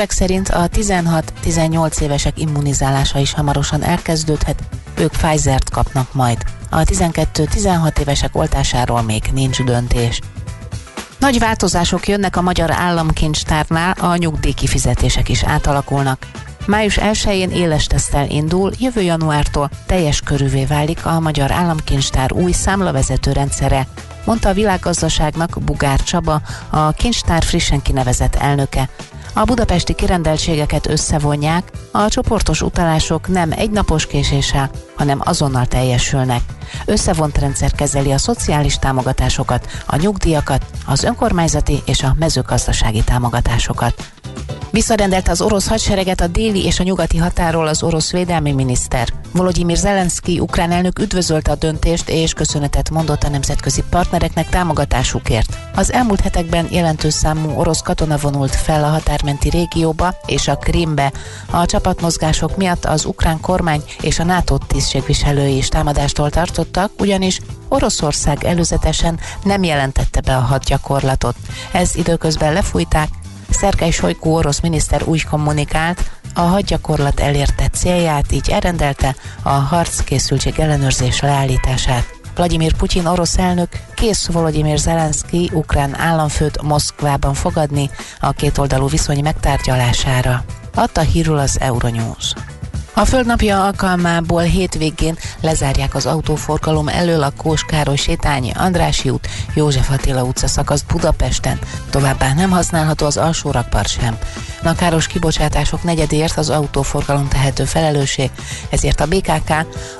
[0.00, 4.62] Ezek szerint a 16-18 évesek immunizálása is hamarosan elkezdődhet,
[4.98, 6.38] ők Pfizer-t kapnak majd.
[6.70, 10.20] A 12-16 évesek oltásáról még nincs döntés.
[11.18, 16.26] Nagy változások jönnek a magyar államkincstárnál, a nyugdíjkifizetések is átalakulnak.
[16.66, 23.32] Május 1-én éles tesztel indul, jövő januártól teljes körűvé válik a Magyar Államkincstár új számlavezető
[23.32, 23.86] rendszere,
[24.24, 26.40] mondta a világgazdaságnak Bugár Csaba,
[26.70, 28.88] a kincstár frissen kinevezett elnöke.
[29.38, 36.40] A budapesti kirendeltségeket összevonják, a csoportos utalások nem egynapos késéssel, hanem azonnal teljesülnek.
[36.84, 44.10] Összevont rendszer kezeli a szociális támogatásokat, a nyugdíjakat, az önkormányzati és a mezőgazdasági támogatásokat.
[44.70, 49.08] Visszarendelte az orosz hadsereget a déli és a nyugati határól az orosz védelmi miniszter.
[49.32, 55.58] Volodymyr Zelenszky ukrán elnök üdvözölte a döntést és köszönetet mondott a nemzetközi partnereknek támogatásukért.
[55.74, 61.12] Az elmúlt hetekben jelentős számú orosz katona vonult fel a határmenti régióba és a Krimbe.
[61.50, 68.44] A csapatmozgások miatt az ukrán kormány és a NATO tisztségviselői is támadástól tartottak, ugyanis Oroszország
[68.44, 71.36] előzetesen nem jelentette be a hadgyakorlatot.
[71.72, 73.08] Ez időközben lefújták,
[73.50, 81.20] Szerkei Sojkú orosz miniszter úgy kommunikált, a hadgyakorlat elérte célját, így elrendelte a harckészültség ellenőrzés
[81.20, 82.14] leállítását.
[82.34, 90.08] Vladimir Putyin orosz elnök kész Volodymyr Zelenszky ukrán államfőt Moszkvában fogadni a kétoldalú viszony megtárgyalási
[90.74, 92.32] Adta hírül az Euronews.
[92.98, 99.90] A Földnapja alkalmából hétvégén lezárják az autóforgalom elől a Kós Károly sétányi Andrási út, József
[99.90, 101.58] Attila utca szakasz Budapesten.
[101.90, 104.18] Továbbá nem használható az alsó rakpart sem.
[104.62, 108.30] A káros kibocsátások negyedért az autóforgalom tehető felelősség,
[108.70, 109.50] ezért a BKK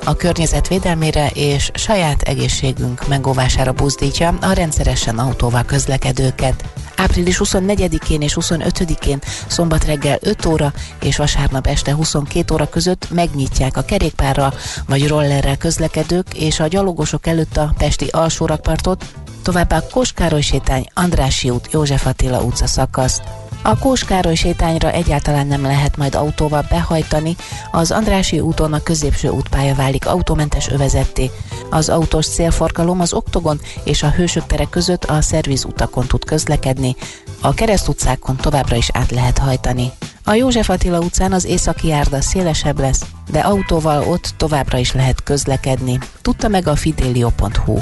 [0.03, 6.63] a környezet védelmére és saját egészségünk megóvására buzdítja a rendszeresen autóval közlekedőket.
[6.97, 13.77] Április 24-én és 25-én szombat reggel 5 óra és vasárnap este 22 óra között megnyitják
[13.77, 14.53] a kerékpárral
[14.87, 19.05] vagy rollerrel közlekedők és a gyalogosok előtt a Pesti alsórakpartot,
[19.43, 23.46] továbbá Koskároly sétány, Andrási út, József Attila utca szakaszt.
[23.67, 27.35] A Kóskároly sétányra egyáltalán nem lehet majd autóval behajtani,
[27.71, 31.31] az Andrási úton a középső útpálya válik autómentes övezetté.
[31.69, 36.95] Az autós célforgalom az Oktogon és a Hősök tere között a szerviz utakon tud közlekedni,
[37.41, 39.91] a kereszt utcákon továbbra is át lehet hajtani.
[40.23, 45.23] A József Attila utcán az északi járda szélesebb lesz, de autóval ott továbbra is lehet
[45.23, 45.99] közlekedni.
[46.21, 47.77] Tudta meg a fidelio.hu.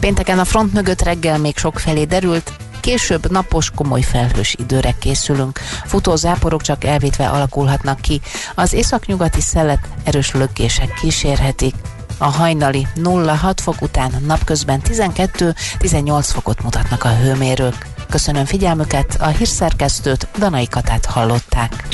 [0.00, 5.58] Pénteken a front mögött reggel még sok felé derült, Később napos, komoly felhős időre készülünk.
[5.84, 8.20] Futó záporok csak elvétve alakulhatnak ki.
[8.54, 11.74] Az északnyugati szelet erős lökések kísérhetik.
[12.18, 17.86] A hajnali 0-6 fok után napközben 12-18 fokot mutatnak a hőmérők.
[18.10, 21.84] Köszönöm figyelmüket, a hírszerkesztőt Danai Katát hallották.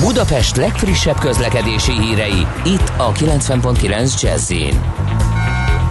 [0.00, 4.52] Budapest legfrissebb közlekedési hírei, itt a 90.9 jazz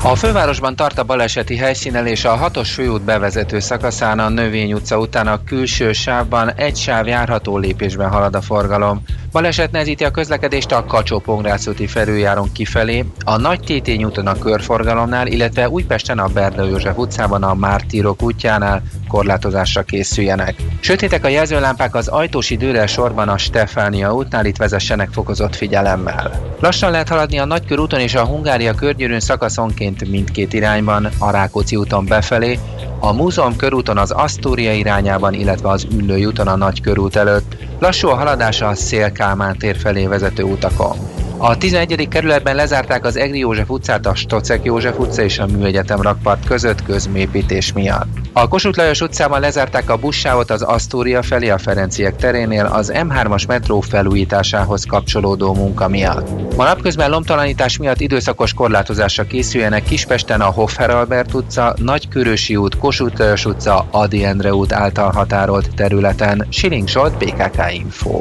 [0.06, 5.00] a fővárosban tart a baleseti helyszínen és a hatos főút bevezető szakaszán a Növény utca
[5.00, 9.03] után a külső sávban egy sáv járható lépésben halad a forgalom.
[9.34, 11.24] Baleset nehezíti a közlekedést a kacsó
[11.68, 17.44] úti felüljáron kifelé, a Nagy Tétény úton a körforgalomnál, illetve Újpesten a Berda József utcában
[17.44, 20.56] a Mártírok útjánál korlátozásra készüljenek.
[20.80, 26.32] Sötétek a jelzőlámpák az ajtósi dőrel sorban a Stefánia útnál, itt vezessenek fokozott figyelemmel.
[26.60, 32.06] Lassan lehet haladni a Nagykörúton és a Hungária körgyűrűn szakaszonként mindkét irányban, a Rákóczi úton
[32.06, 32.60] befelé,
[33.00, 37.62] a Múzeum körúton az Asztória irányában, illetve az Üllői úton a Nagykörút előtt.
[37.80, 40.98] Lassú a haladása a Szél-Kálmán tér felé vezető utakon.
[41.38, 42.08] A 11.
[42.08, 46.84] kerületben lezárták az Egri József utcát a Stocek József utca és a Műegyetem rakpart között
[46.84, 48.23] közmépítés miatt.
[48.36, 53.48] A Kossuth Lajos utcában lezárták a buszsávot az Asztória felé a Ferenciek terénél az M3-as
[53.48, 56.56] metró felújításához kapcsolódó munka miatt.
[56.56, 63.20] Ma napközben lomtalanítás miatt időszakos korlátozásra készüljenek Kispesten a Hoffer Albert utca, Nagykörösi út, Kossuth
[63.20, 66.48] Lajos utca, Adi Endre út által határolt területen.
[66.50, 68.20] Siling Zsolt, BKK Info.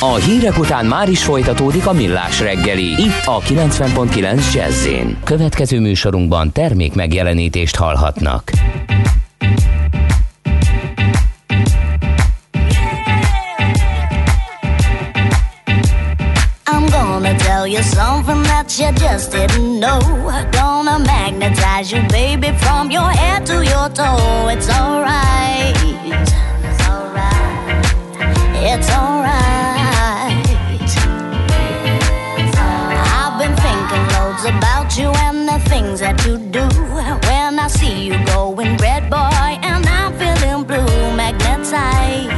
[0.00, 2.84] A hírek után már is folytatódik a millás reggeli.
[2.84, 4.86] Itt a 90.9 jazz
[5.24, 8.50] Következő műsorunkban termék megjelenítést hallhatnak.
[18.68, 19.98] That you just didn't know.
[20.52, 24.48] Gonna magnetize you, baby, from your head to your toe.
[24.48, 25.74] It's alright.
[26.04, 26.32] It's
[26.88, 27.84] alright.
[28.60, 29.48] It's alright.
[33.16, 36.68] I've been thinking loads about you and the things that you do.
[37.28, 42.37] When I see you going red, boy, and I'm feeling blue, magnetized.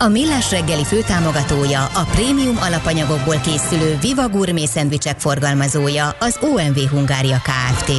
[0.00, 7.42] A Millás reggeli főtámogatója, a prémium alapanyagokból készülő Viva Gourmet szendvicsek forgalmazója, az OMV Hungária
[7.42, 7.92] Kft.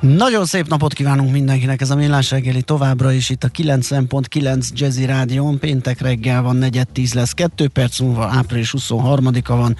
[0.00, 5.04] Nagyon szép napot kívánunk mindenkinek, ez a Millás reggeli továbbra is itt a 90.9 Jazzy
[5.04, 9.76] Rádión, péntek reggel van, negyed tíz lesz, kettő perc múlva április 23-a van,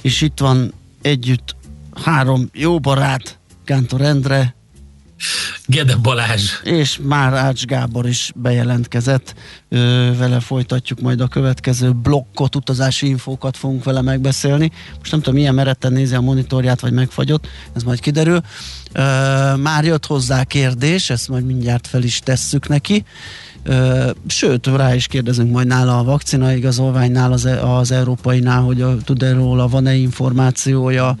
[0.00, 1.56] és itt van együtt
[2.04, 4.54] három jó barát, Kántor Endre,
[5.66, 6.50] Gede Balázs.
[6.62, 9.34] és már Ács Gábor is bejelentkezett.
[9.68, 14.70] Ö, vele folytatjuk majd a következő blokkot, utazási infókat fogunk vele megbeszélni.
[14.98, 18.40] Most nem tudom, milyen meretten nézi a monitorját, vagy megfagyott, ez majd kiderül.
[18.92, 19.02] Ö,
[19.56, 23.04] már jött hozzá kérdés, ezt majd mindjárt fel is tesszük neki.
[23.62, 29.32] Ö, sőt, rá is kérdezünk majd nála a vakcina igazolványnál, az, az európainál, hogy tud-e
[29.32, 31.18] róla, van-e információja,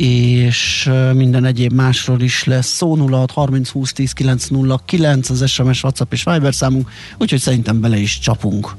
[0.00, 6.12] és minden egyéb másról is lesz szó 06 30 20 10 909 az SMS, WhatsApp
[6.12, 8.76] és Viber számunk, úgyhogy szerintem bele is csapunk.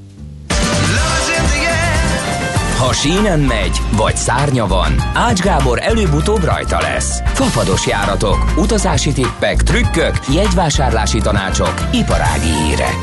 [2.77, 7.21] Ha sínen megy, vagy szárnya van, Ács Gábor előbb-utóbb rajta lesz.
[7.25, 12.97] Fafados járatok, utazási tippek, trükkök, jegyvásárlási tanácsok, iparági hírek.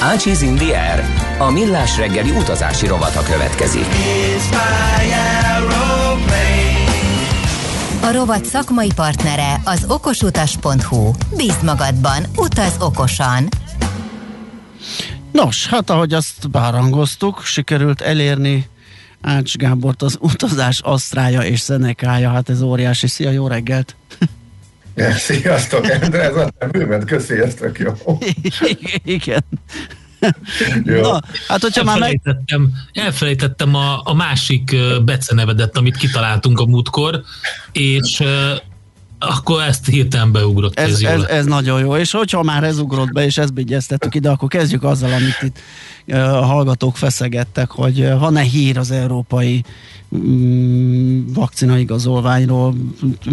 [0.00, 1.04] Ácsiz in the air.
[1.38, 3.86] A millás reggeli utazási rovata következik.
[8.02, 11.10] A rovat szakmai partnere az okosutas.hu.
[11.36, 13.48] Bízd magadban, utaz okosan!
[15.32, 18.68] Nos, hát ahogy azt bárangoztuk, sikerült elérni
[19.20, 23.06] Ács Gábort az utazás asztrája és szenekája, hát ez óriási.
[23.06, 23.96] Szia, jó reggelt!
[25.26, 28.18] Sziasztok, Endre, ez a bőven, köszi, ez tök jó.
[29.04, 29.44] Igen.
[30.84, 31.00] Jó.
[31.00, 32.20] Na, hát hogyha már meg...
[32.22, 37.22] Elfelejtettem, elfelejtettem a, a másik becenevedet, amit kitaláltunk a múltkor,
[37.72, 38.22] és
[39.18, 40.78] akkor ezt hirtelen beugrott.
[40.78, 44.14] Ez, Ez, ez, ez, nagyon jó, és hogyha már ez ugrott be, és ezt bigyeztettük
[44.14, 45.58] ide, akkor kezdjük azzal, amit itt
[46.14, 49.64] a hallgatók feszegettek, hogy van-e hír az európai
[50.16, 52.74] mm, vakcinaigazolványról,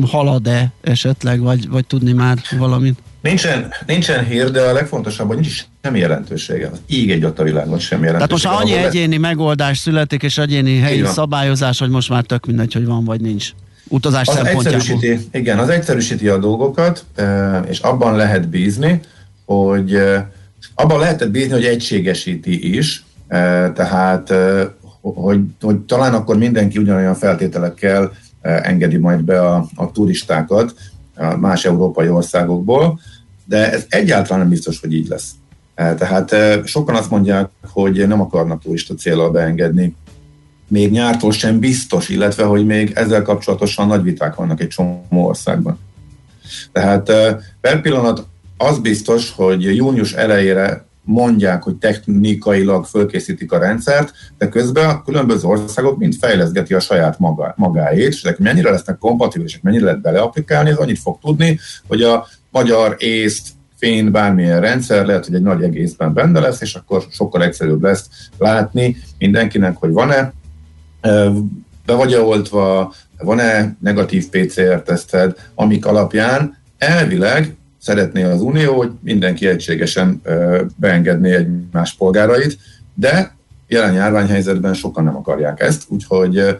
[0.07, 2.99] halad-e esetleg, vagy, vagy tudni már valamit?
[3.21, 6.69] Nincsen, nincsen hír, de a legfontosabb, hogy nincs semmi jelentősége.
[6.87, 8.49] Így egy ott a világon semmi Tehát jelentősége.
[8.53, 12.73] most már annyi egyéni megoldás születik, és egyéni helyi szabályozás, hogy most már tök mindegy,
[12.73, 13.49] hogy van vagy nincs.
[13.87, 17.05] utazás az egyszerűsíti, igen, az egyszerűsíti a dolgokat,
[17.69, 18.99] és abban lehet bízni,
[19.45, 19.97] hogy
[20.75, 23.03] abban lehetett bízni, hogy egységesíti is,
[23.73, 24.33] tehát
[25.01, 28.11] hogy, hogy talán akkor mindenki ugyanolyan feltételekkel
[28.41, 30.73] engedi majd be a, a turistákat
[31.39, 32.99] más európai országokból,
[33.45, 35.31] de ez egyáltalán nem biztos, hogy így lesz.
[35.75, 36.35] Tehát
[36.65, 39.95] sokan azt mondják, hogy nem akarnak turista célral beengedni
[40.67, 45.79] még nyártól sem biztos, illetve hogy még ezzel kapcsolatosan nagy viták vannak egy csomó országban.
[46.71, 47.11] Tehát
[47.61, 54.89] per pillanat az biztos, hogy június elejére mondják, hogy technikailag fölkészítik a rendszert, de közben
[54.89, 59.83] a különböző országok mind fejleszgeti a saját maga, magáét, és ezek mennyire lesznek kompatibilisek, mennyire
[59.83, 63.47] lehet beleaplikálni, ez annyit fog tudni, hogy a magyar, észt,
[63.77, 68.09] fén, bármilyen rendszer, lehet, hogy egy nagy egészben benne lesz, és akkor sokkal egyszerűbb lesz
[68.37, 70.33] látni mindenkinek, hogy van-e
[71.85, 80.21] be vagy oltva, van-e negatív PCR-teszted, amik alapján elvileg szeretné az Unió, hogy mindenki egységesen
[80.75, 82.57] beengedné egymás polgárait,
[82.93, 83.35] de
[83.67, 86.59] jelen járványhelyzetben sokan nem akarják ezt, úgyhogy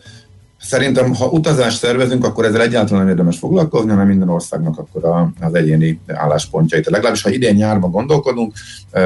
[0.62, 5.54] Szerintem, ha utazást szervezünk, akkor ezzel egyáltalán nem érdemes foglalkozni, hanem minden országnak akkor az
[5.54, 6.90] egyéni álláspontjait.
[6.90, 8.54] Legalábbis, ha idén nyárban gondolkodunk,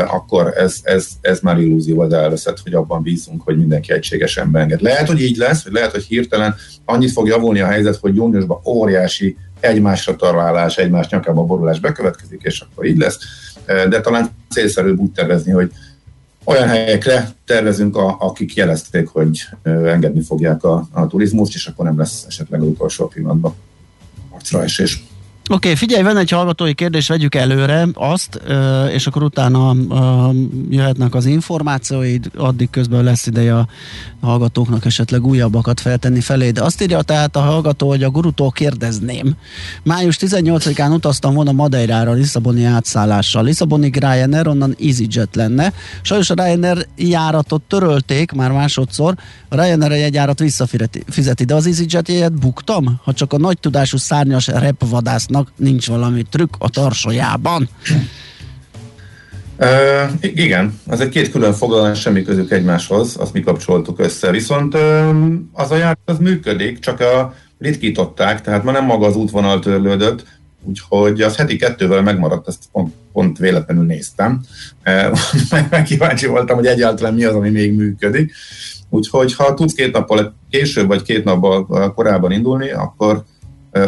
[0.08, 4.82] akkor ez, ez, ez már illúzió az elveszett, hogy abban bízunk, hogy mindenki egységesen beenged.
[4.82, 6.56] Lehet, hogy így lesz, vagy lehet, hogy hirtelen
[6.86, 12.60] annyit fog javulni a helyzet, hogy júniusban óriási egymásra találás, egymás nyakába borulás bekövetkezik, és
[12.60, 13.20] akkor így lesz.
[13.66, 15.72] De talán célszerűbb úgy tervezni, hogy
[16.44, 21.98] olyan helyekre tervezünk, a, akik jelezték, hogy engedni fogják a, a turizmust, és akkor nem
[21.98, 23.56] lesz esetleg utolsó pillanatban
[24.30, 25.04] arcra esés.
[25.50, 28.42] Oké, okay, figyelj, van egy hallgatói kérdés, vegyük előre azt,
[28.94, 29.76] és akkor utána
[30.70, 33.68] jöhetnek az információid, addig közben lesz ideje a
[34.22, 36.52] hallgatóknak esetleg újabbakat feltenni felé.
[36.52, 39.36] De azt írja tehát a hallgató, hogy a gurutól kérdezném.
[39.84, 43.44] Május 18-án utaztam volna Madeirára Lisszaboni átszállással.
[43.44, 45.74] Lisszaboni Ryanair, onnan EasyJet lenne.
[46.02, 49.16] Sajnos a Ryanair járatot törölték már másodszor,
[49.50, 53.00] a Ryanair a jegyárat visszafizeti, de az EasyJet jegyet buktam?
[53.04, 57.70] Ha csak a nagy tudású szárnyas repvadász Márknak nincs valami trükk a tarsajában.
[59.60, 64.32] Uh, igen, ez egy két külön foglalás, semmi közük egymáshoz, azt mi kapcsoltuk össze.
[64.32, 65.10] Viszont uh,
[65.54, 70.26] az a járat az működik, csak a ritkították, tehát ma nem maga az útvonal törlődött,
[70.62, 74.42] úgyhogy az heti kettővel megmaradt, ezt pont, pont véletlenül néztem.
[74.86, 78.34] Uh, kíváncsi voltam, hogy egyáltalán mi az, ami még működik.
[78.90, 83.24] Úgyhogy ha tudsz két nappal később, vagy két nappal korábban indulni, akkor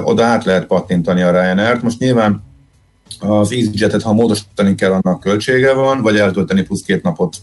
[0.03, 1.81] oda át lehet pattintani a Ryanair-t.
[1.81, 2.43] Most nyilván
[3.19, 7.37] az EasyJet-et, ha módosítani kell, annak költsége van, vagy eltölteni plusz két napot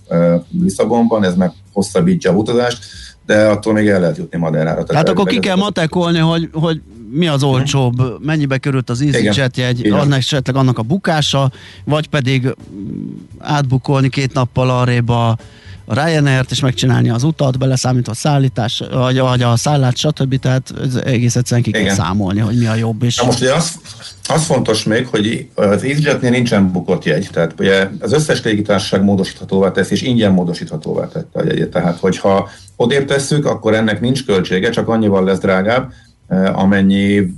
[0.62, 2.84] Lisszabonban, ez meg hosszabbítja a utazást,
[3.26, 4.84] de attól még el lehet jutni Madeirára.
[4.94, 6.80] Hát akkor ki kell matekolni, hogy, hogy
[7.10, 11.50] mi az olcsóbb, mennyibe került az EasyJet jegy, annak esetleg annak a bukása,
[11.84, 12.54] vagy pedig
[13.38, 15.36] átbukolni két nappal arrébb a
[15.84, 20.38] a Ryanair-t, és megcsinálni az utat, beleszámítva a szállítás, vagy, vagy a szállát, stb.
[20.38, 21.94] Tehát ez egész egyszerűen ki kell Igen.
[21.94, 23.02] számolni, hogy mi a jobb.
[23.02, 23.16] És...
[23.16, 23.80] Na most ugye az,
[24.28, 29.70] az fontos még, hogy az EasyJetnél nincsen bukott jegy, tehát ugye az összes légitársaság módosíthatóvá
[29.70, 31.70] tesz, és ingyen módosíthatóvá tette a jegyet.
[31.70, 35.92] Tehát, hogyha odébb tesszük, akkor ennek nincs költsége, csak annyival lesz drágább,
[36.28, 37.34] eh, amennyi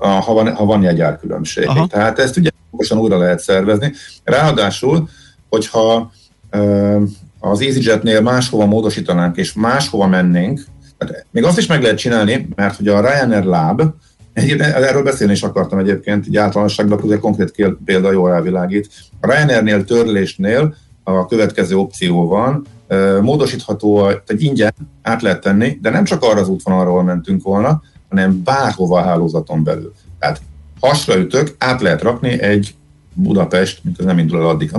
[0.00, 1.66] ha van, ha van jegyárkülönbség.
[1.66, 1.86] Aha.
[1.86, 2.50] Tehát ezt ugye
[2.90, 3.92] újra lehet szervezni.
[4.24, 5.08] Ráadásul,
[5.48, 6.12] hogyha
[6.50, 6.96] eh,
[7.40, 10.64] az EasyJetnél máshova módosítanánk, és máshova mennénk,
[10.98, 13.82] tehát még azt is meg lehet csinálni, mert hogy a Ryanair láb,
[14.32, 18.88] erről beszélni is akartam egyébként, így általánosságban, ugye konkrét példa jól rávilágít.
[19.20, 22.66] A Ryanairnél törlésnél a következő opció van,
[23.22, 28.42] módosítható, tehát ingyen át lehet tenni, de nem csak arra az útvonalról mentünk volna, hanem
[28.44, 29.92] bárhova a hálózaton belül.
[30.18, 30.40] Tehát
[30.80, 32.74] hasra ütök, át lehet rakni egy
[33.14, 34.70] Budapest, mikor nem indul el addig.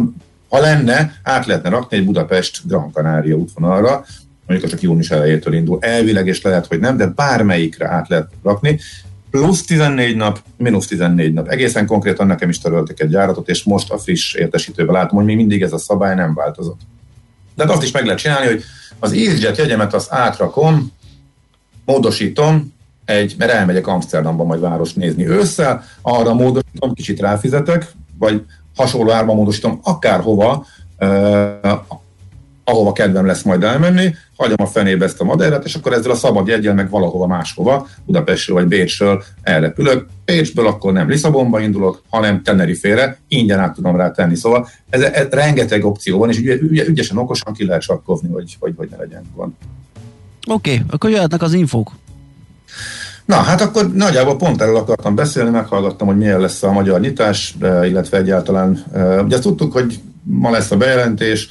[0.51, 4.05] Ha lenne, át lehetne rakni egy Budapest Gran Canaria útvonalra,
[4.47, 5.77] mondjuk csak június elejétől indul.
[5.81, 8.79] Elvileg és lehet, hogy nem, de bármelyikre át lehet rakni.
[9.29, 11.47] Plusz 14 nap, mínusz 14 nap.
[11.47, 15.35] Egészen konkrétan nekem is töröltek egy gyáratot, és most a friss értesítővel látom, hogy még
[15.35, 16.79] mindig ez a szabály nem változott.
[17.55, 18.63] De azt is meg lehet csinálni, hogy
[18.99, 20.91] az EasyJet jegyemet azt átrakom,
[21.85, 22.73] módosítom,
[23.05, 29.35] egy, mert elmegyek Amsterdamba majd város nézni ősszel, arra módosítom, kicsit ráfizetek, vagy hasonló árban
[29.35, 30.65] módosítom akárhova,
[32.63, 36.15] ahova kedvem lesz majd elmenni, hagyom a fenébe ezt a maderát, és akkor ezzel a
[36.15, 40.07] szabad jegyel meg valahova máshova, Budapestről vagy Bécsről elrepülök.
[40.25, 44.35] Bécsből akkor nem Lisszabonba indulok, hanem Tenerife-re, ingyen át tudom rá tenni.
[44.35, 48.57] Szóval ez, ez rengeteg opció van, és ügy, ügy, ügyesen, okosan ki lehet sakkozni, hogy,
[48.59, 49.57] hogy, hogy ne legyen van.
[50.47, 51.91] Oké, okay, akkor jöhetnek az infók.
[53.25, 57.55] Na, hát akkor nagyjából pont erről akartam beszélni, meghallgattam, hogy milyen lesz a magyar nyitás,
[57.61, 58.85] illetve egyáltalán,
[59.25, 61.49] ugye azt tudtuk, hogy ma lesz a bejelentés,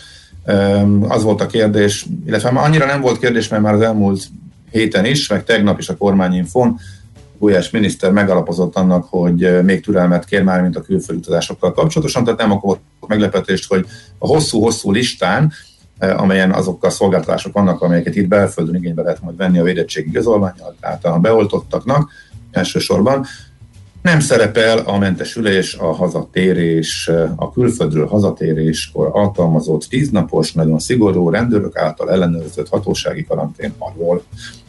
[1.08, 4.22] az volt a kérdés, illetve már annyira nem volt kérdés, mert már az elmúlt
[4.70, 6.80] héten is, meg tegnap is a kormányinfon
[7.40, 12.38] Gulyás miniszter megalapozott annak, hogy még türelmet kér már, mint a külföldi utazásokkal kapcsolatosan, tehát
[12.38, 13.86] nem akkor meglepetést, hogy
[14.18, 15.52] a hosszú-hosszú listán,
[16.00, 20.74] amelyen azok a szolgáltatások vannak, amelyeket itt belföldön igénybe lehet majd venni a védettségi igazolványal,
[20.80, 22.10] tehát a beoltottaknak
[22.50, 23.26] elsősorban,
[24.02, 32.10] nem szerepel a mentesülés, a hazatérés, a külföldről hazatéréskor alkalmazott tíznapos, nagyon szigorú rendőrök által
[32.10, 34.22] ellenőrzött hatósági karantén arról.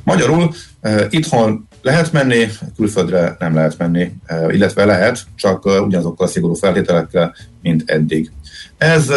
[0.03, 6.27] Magyarul eh, itthon lehet menni, külföldre nem lehet menni, eh, illetve lehet, csak eh, ugyanazokkal
[6.27, 8.31] a szigorú feltételekkel, mint eddig.
[8.77, 9.11] Ez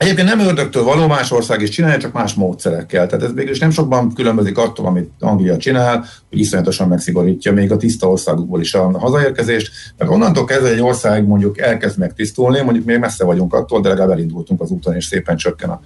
[0.00, 3.06] Egyébként nem ördögtől való, más ország is csinálja, csak más módszerekkel.
[3.06, 7.76] Tehát ez mégis nem sokban különbözik attól, amit Anglia csinál, hogy iszonyatosan megszigorítja még a
[7.76, 9.70] tiszta országokból is a hazaérkezést.
[9.98, 14.10] Mert onnantól kezdve egy ország mondjuk elkezd megtisztulni, mondjuk még messze vagyunk attól, de legalább
[14.10, 15.80] elindultunk az úton, és szépen csökken a,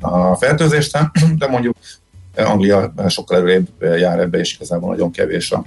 [0.00, 0.90] a fertőzés,
[1.38, 1.76] de mondjuk
[2.36, 5.64] Anglia sokkal előrébb jár ebbe, és igazából nagyon kevés a,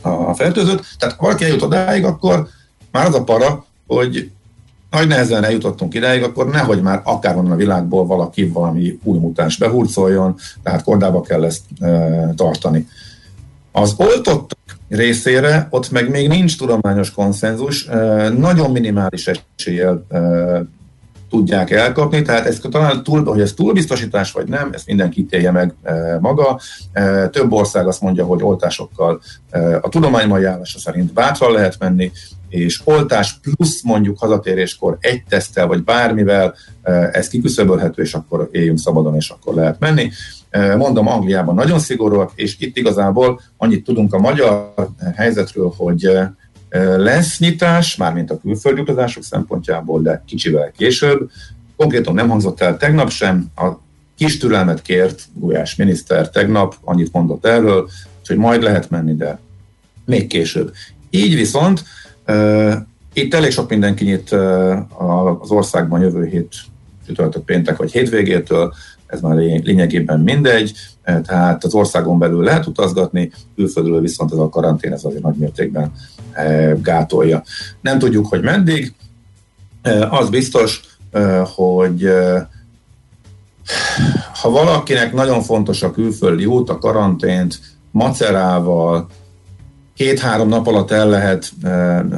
[0.00, 0.84] a fertőzött.
[0.98, 2.48] Tehát ha valaki eljut odáig, akkor
[2.90, 4.30] már az a para, hogy
[4.90, 10.36] nagy nehezen eljutottunk ideig, akkor nehogy már akárhonnan a világból valaki valami új mutáns behurcoljon,
[10.62, 11.88] tehát kordába kell ezt e,
[12.36, 12.88] tartani.
[13.72, 20.20] Az oltottak részére ott meg még nincs tudományos konszenzus, e, nagyon minimális eséllyel e,
[21.30, 25.74] tudják elkapni, tehát ez talán túl, hogy ez túlbiztosítás vagy nem, ezt mindenki ítélje meg
[25.82, 26.60] e, maga.
[26.92, 32.12] E, több ország azt mondja, hogy oltásokkal e, a tudomány ajánlása szerint bátran lehet menni,
[32.48, 36.54] és oltás plusz mondjuk hazatéréskor egy tesztel vagy bármivel
[37.12, 40.10] ez kiküszöbölhető, és akkor éljünk szabadon, és akkor lehet menni.
[40.76, 44.72] Mondom, Angliában nagyon szigorúak, és itt igazából annyit tudunk a magyar
[45.14, 46.18] helyzetről, hogy
[46.96, 51.30] lesz nyitás, mármint a külföldi utazások szempontjából, de kicsivel később.
[51.76, 53.68] Konkrétan nem hangzott el tegnap sem, a
[54.16, 57.88] kis türelmet kért Gulyás miniszter tegnap, annyit mondott erről,
[58.26, 59.38] hogy majd lehet menni, de
[60.04, 60.72] még később.
[61.10, 61.84] Így viszont
[63.12, 64.30] itt elég sok mindenki nyit
[65.40, 66.54] az országban jövő hét
[67.06, 68.74] csütörtök péntek vagy hétvégétől,
[69.06, 70.72] ez már lényegében mindegy,
[71.04, 75.92] tehát az országon belül lehet utazgatni, külföldről viszont ez a karantén ez azért nagy mértékben
[76.82, 77.42] gátolja.
[77.80, 78.94] Nem tudjuk, hogy meddig,
[80.10, 80.80] az biztos,
[81.54, 82.08] hogy
[84.40, 89.08] ha valakinek nagyon fontos a külföldi út, a karantént, macerával,
[89.94, 91.52] két-három nap alatt el lehet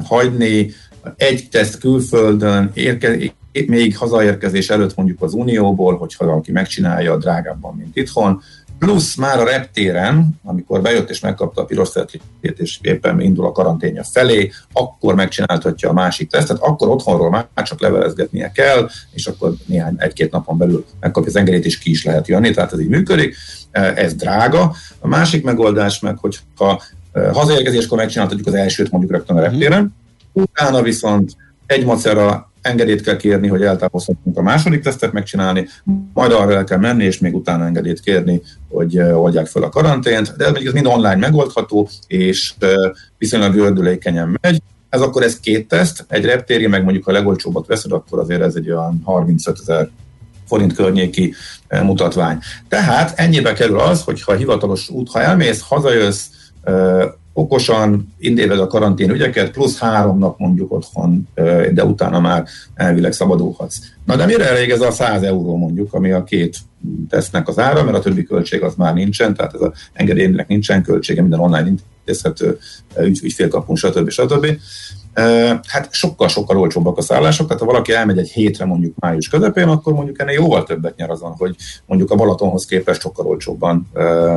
[0.05, 0.71] hagyni,
[1.17, 3.17] egy teszt külföldön, érke,
[3.67, 8.43] még hazaérkezés előtt mondjuk az Unióból, hogyha valaki megcsinálja drágábban, mint itthon,
[8.85, 13.53] plusz már a reptéren, amikor bejött és megkapta a piros szertifikét, és éppen indul a
[13.53, 19.53] karanténja felé, akkor megcsinálhatja a másik tesztet, akkor otthonról már csak levelezgetnie kell, és akkor
[19.67, 22.89] néhány, egy-két napon belül megkapja az engedélyt, és ki is lehet jönni, tehát ez így
[22.89, 23.37] működik.
[23.71, 24.75] Ez drága.
[24.99, 26.83] A másik megoldás meg, hogyha
[27.33, 29.95] hazaérkezéskor megcsináltatjuk az elsőt mondjuk rögtön a reptéren,
[30.33, 35.69] utána viszont egy macera engedélyt kell kérni, hogy eltávozhatunk a második tesztet megcsinálni,
[36.15, 40.37] majd arra el kell menni, és még utána engedélyt kérni, hogy oldják fel a karantént,
[40.37, 42.55] de ez mind online megoldható, és
[43.19, 44.63] viszonylag gördülékenyen megy.
[44.89, 48.55] Ez akkor ez két teszt, egy reptéri, meg mondjuk a legolcsóbbat veszed, akkor azért ez
[48.55, 49.89] egy olyan 35 ezer
[50.47, 51.35] forint környéki
[51.83, 52.39] mutatvány.
[52.69, 56.25] Tehát ennyibe kerül az, hogy ha hivatalos út, ha elmész, hazajössz,
[57.33, 61.29] okosan indéled a karantén ügyeket, plusz három nap mondjuk otthon,
[61.73, 63.79] de utána már elvileg szabadulhatsz.
[64.05, 66.57] Na de mire elég ez a 100 euró mondjuk, ami a két
[67.09, 70.83] tesznek az ára, mert a többi költség az már nincsen, tehát ez a engedélynek nincsen
[70.83, 71.73] költsége, minden online
[72.05, 72.59] intézhető,
[73.01, 74.11] ügy, ügyfélkapunk, stb.
[74.11, 74.47] stb.
[75.67, 79.93] Hát sokkal-sokkal olcsóbbak a szállások, tehát ha valaki elmegy egy hétre mondjuk május közepén, akkor
[79.93, 83.91] mondjuk ennél jóval többet nyer azon, hogy mondjuk a Balatonhoz képest sokkal olcsóbban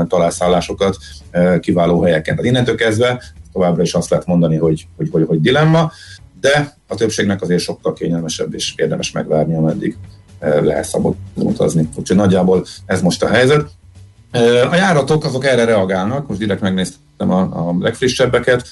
[0.08, 0.98] talál szállásokat
[1.60, 2.36] kiváló helyeken.
[2.36, 3.22] Tehát innentől kezdve
[3.54, 5.92] továbbra is azt lehet mondani, hogy, hogy, hogy, hogy dilemma,
[6.40, 9.98] de a többségnek azért sokkal kényelmesebb és érdemes megvárni, ameddig
[10.40, 11.90] lehet szabadon utazni.
[11.96, 13.70] Úgyhogy nagyjából ez most a helyzet.
[14.72, 18.68] A járatok azok erre reagálnak, most direkt megnéztem a, a legfrissebbeket.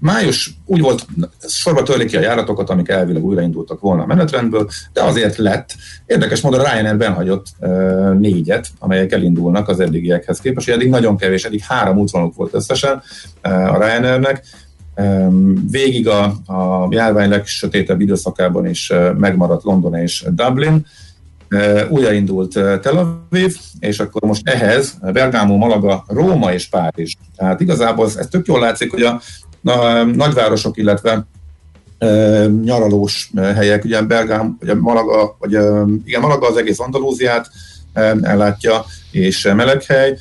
[0.00, 1.06] Május úgy volt,
[1.48, 5.74] sorba törlik ki a járatokat, amik elvileg újraindultak volna a menetrendből, de azért lett.
[6.06, 7.68] Érdekes módon Ryanair benhagyott e,
[8.12, 10.68] négyet, amelyek elindulnak az eddigiekhez képest.
[10.68, 13.02] Eddig nagyon kevés, eddig három útvonaluk volt összesen
[13.40, 14.44] e, a Ryanairnek.
[15.70, 20.86] Végig a, a járvány legsötétebb időszakában is megmaradt London és Dublin,
[21.88, 27.14] újraindult Tel Aviv, és akkor most ehhez Bergamo, Malaga, Róma és Párizs.
[27.36, 29.20] Tehát igazából ez, ez tök jól látszik, hogy a,
[29.64, 31.26] a nagyvárosok, illetve
[32.64, 35.52] nyaralós helyek, ugye Bergám, ugye Malaga, vagy
[36.04, 37.48] igen, Malaga az egész Andalúziát
[38.22, 40.16] ellátja, és meleghely,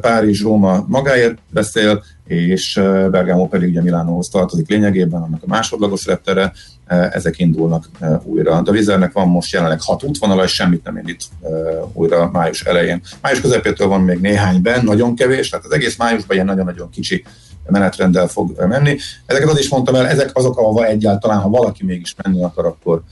[0.00, 6.52] Párizs, Róma magáért beszél, és Bergamo pedig ugye Milánóhoz tartozik lényegében, annak a másodlagos reptere,
[6.86, 7.88] ezek indulnak
[8.22, 8.62] újra.
[8.62, 11.24] De Vizernek van most jelenleg hat útvonala, és semmit nem indít
[11.92, 13.02] újra május elején.
[13.22, 17.24] Május közepétől van még néhány ben, nagyon kevés, tehát az egész májusban ilyen nagyon-nagyon kicsi
[17.68, 18.96] menetrenddel fog menni.
[19.26, 23.02] Ezeket az is mondtam el, ezek azok, ahova egyáltalán, ha valaki mégis menni akar, akkor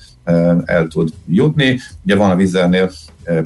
[0.65, 1.81] el tud jutni.
[2.05, 2.91] Ugye van a Vizernél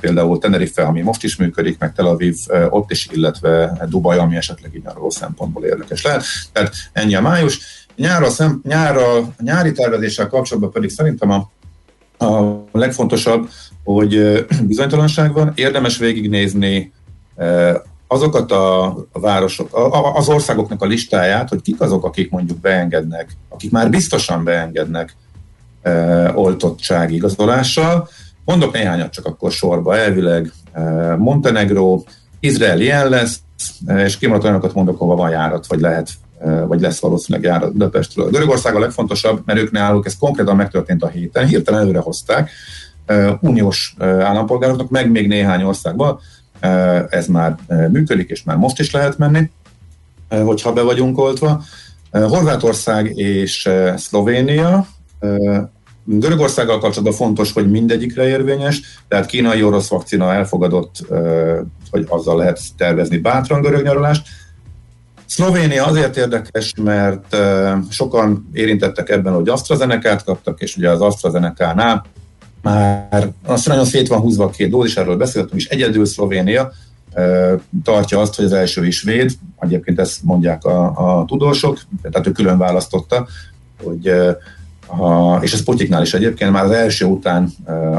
[0.00, 2.36] például Tenerife, ami most is működik, meg Tel Aviv
[2.70, 6.24] ott is, illetve Dubaj, ami esetleg így arról szempontból érdekes lehet.
[6.52, 7.60] Tehát ennyi a május.
[7.96, 11.50] Nyára, szem, nyára, nyári tervezéssel kapcsolatban pedig szerintem a,
[12.24, 13.48] a legfontosabb,
[13.84, 16.92] hogy bizonytalanság van, érdemes végignézni
[18.08, 19.68] azokat a, városok,
[20.14, 25.16] az országoknak a listáját, hogy kik azok, akik mondjuk beengednek, akik már biztosan beengednek
[25.82, 28.08] e, oltottsági igazolással.
[28.44, 30.80] Mondok néhányat csak akkor sorba, elvileg e,
[31.16, 32.02] Montenegro,
[32.40, 33.40] Izrael ilyen lesz,
[33.86, 37.72] e, és kimaradt olyanokat mondok, hova van járat, vagy lehet e, vagy lesz valószínűleg járat
[37.72, 38.30] Budapestről.
[38.30, 42.50] Görögország a legfontosabb, mert ők náluk ez konkrétan megtörtént a héten, hirtelen előre hozták,
[43.06, 46.20] e, uniós állampolgároknak, meg még néhány országban,
[47.10, 47.56] ez már
[47.90, 49.50] működik, és már most is lehet menni,
[50.28, 51.62] hogyha be vagyunk oltva.
[52.10, 54.86] Horvátország és Szlovénia,
[56.04, 61.06] Görögországgal kapcsolatban fontos, hogy mindegyikre érvényes, tehát kínai orosz vakcina elfogadott,
[61.90, 64.28] hogy azzal lehet tervezni bátran görög nyaralást.
[65.26, 67.36] Szlovénia azért érdekes, mert
[67.90, 72.04] sokan érintettek ebben, hogy AstraZeneca-t kaptak, és ugye az AstraZeneca-nál
[72.62, 76.72] már azt nagyon szét van húzva a két dózis, erről beszéltünk is, egyedül Szlovénia
[77.84, 82.32] tartja azt, hogy az első is véd, egyébként ezt mondják a, a tudósok, tehát ő
[82.32, 83.26] külön választotta,
[83.82, 84.08] hogy
[84.86, 87.52] a, és ez Putyiknál is egyébként már az első után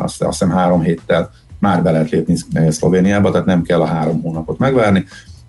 [0.03, 2.35] azt, azt hiszem három héttel már be lehet lépni
[2.69, 5.05] Szlovéniába, tehát nem kell a három hónapot megvárni.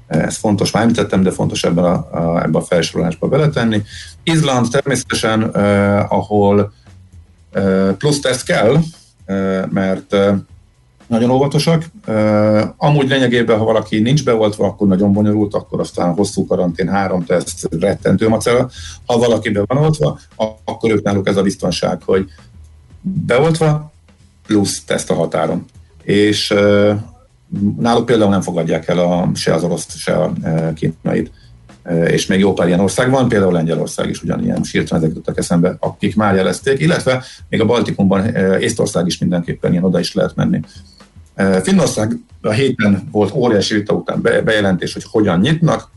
[0.06, 3.82] Ez fontos, már említettem, de fontos ebben a, a, ebben a felsorolásba beletenni.
[4.22, 6.72] Izland természetesen, eh, ahol
[7.52, 8.76] eh, plusz teszt kell,
[9.70, 10.16] mert
[11.06, 11.84] nagyon óvatosak.
[12.76, 17.68] Amúgy lényegében, ha valaki nincs beoltva, akkor nagyon bonyolult, akkor aztán hosszú karantén, három teszt,
[17.80, 18.68] rettentő macera.
[19.06, 20.18] Ha valaki be van oltva,
[20.64, 22.28] akkor ők náluk ez a biztonság, hogy
[23.00, 23.92] beoltva,
[24.46, 25.64] plusz teszt a határon.
[26.02, 26.54] És
[27.78, 30.32] náluk például nem fogadják el a, se az orosz, se a
[30.74, 31.30] kínait
[32.06, 35.76] és még jó pár ilyen ország van, például Lengyelország is ugyanilyen sírtan ezek jutottak eszembe,
[35.78, 40.60] akik már jelezték, illetve még a Baltikumban Észtország is mindenképpen ilyen oda is lehet menni.
[41.62, 45.90] Finnország a héten volt óriási vita után bejelentés, hogy hogyan nyitnak.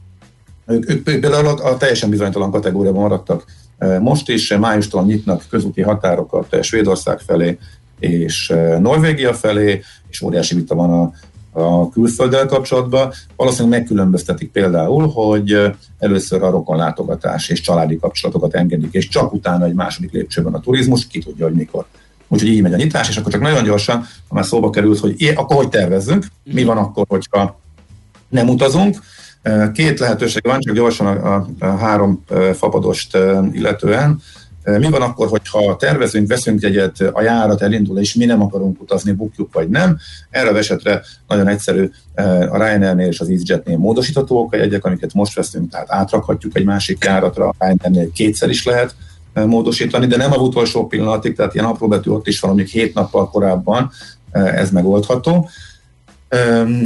[0.67, 3.45] Ők, ők például a teljesen bizonytalan kategóriában maradtak.
[3.99, 7.57] Most is májustól nyitnak közúti határokat Svédország felé
[7.99, 11.11] és Norvégia felé, és óriási vita van a
[11.53, 13.11] a külfölddel kapcsolatban.
[13.35, 15.57] Valószínűleg megkülönböztetik például, hogy
[15.99, 21.07] először a rokonlátogatás és családi kapcsolatokat engedik, és csak utána egy második lépcsőben a turizmus,
[21.07, 21.85] ki tudja, hogy mikor.
[22.27, 25.21] Úgyhogy így megy a nyitás, és akkor csak nagyon gyorsan, ha már szóba került, hogy
[25.21, 27.59] é, akkor hogy tervezzünk, mi van akkor, hogyha
[28.29, 28.97] nem utazunk.
[29.73, 33.17] Két lehetőség van, csak gyorsan a, a, a három fapadost
[33.51, 34.21] illetően.
[34.63, 39.11] Mi van akkor, hogyha tervezünk, veszünk jegyet, a járat elindul, és mi nem akarunk utazni,
[39.11, 39.97] bukjuk vagy nem?
[40.29, 41.89] Erre a esetre nagyon egyszerű
[42.49, 47.03] a Ryanairnél és az EasyJetnél módosíthatóak a jegyek, amiket most veszünk, tehát átrakhatjuk egy másik
[47.03, 48.95] járatra, a Ryanairnél kétszer is lehet
[49.33, 52.93] módosítani, de nem a utolsó pillanatig, tehát ilyen apró betű ott is van, amíg hét
[52.93, 53.91] nappal korábban
[54.31, 55.49] ez megoldható.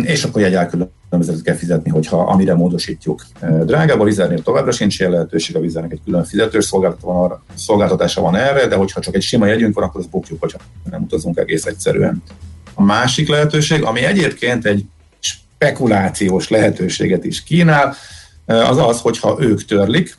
[0.03, 0.57] És akkor egy
[1.09, 3.25] elkülönbözetet kell fizetni, hogyha amire módosítjuk.
[3.63, 6.73] Drágább a vizernél továbbra sincs ilyen lehetőség, a vizernek egy külön fizetős
[7.55, 10.59] szolgáltatása van erre, de hogyha csak egy sima jegyünk van, akkor azt bukjuk, hogyha
[10.91, 12.23] nem utazunk egész egyszerűen.
[12.73, 14.85] A másik lehetőség, ami egyébként egy
[15.19, 17.95] spekulációs lehetőséget is kínál,
[18.45, 20.17] az az, hogyha ők törlik,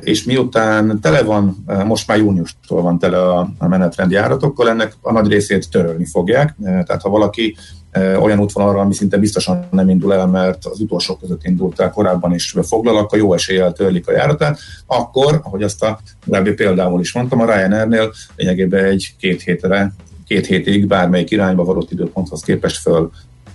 [0.00, 5.28] és miután tele van, most már júniustól van tele a menetrend járatokkal, ennek a nagy
[5.28, 6.56] részét törölni fogják.
[6.62, 7.56] Tehát ha valaki
[7.96, 12.34] olyan útvonalra, ami szinte biztosan nem indul el, mert az utolsók között indult el korábban
[12.34, 17.12] is foglal, akkor jó eséllyel törlik a járatát, akkor, ahogy azt a korábbi például is
[17.12, 19.92] mondtam, a Ryanairnél lényegében egy két hétre,
[20.26, 23.10] két hétig bármelyik irányba való időponthoz képest föl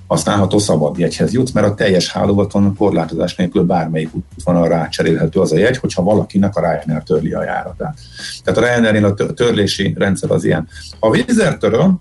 [0.08, 5.58] használható szabad jegyhez jut, mert a teljes hálózaton korlátozás nélkül bármelyik útvonalra rácserélhető az a
[5.58, 7.98] jegy, hogyha valakinek a Ryanair törli a járatát.
[8.44, 10.68] Tehát a Ryanairnél a törlési rendszer az ilyen.
[11.00, 12.00] A Vizer töröl,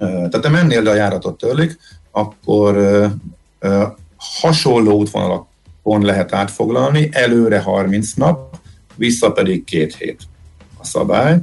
[0.00, 1.78] Tehát ha mennél, de a járatot törlik,
[2.10, 2.76] akkor
[4.16, 8.58] hasonló útvonalakon lehet átfoglalni, előre 30 nap,
[8.94, 10.22] vissza pedig két hét
[10.78, 11.38] a szabály.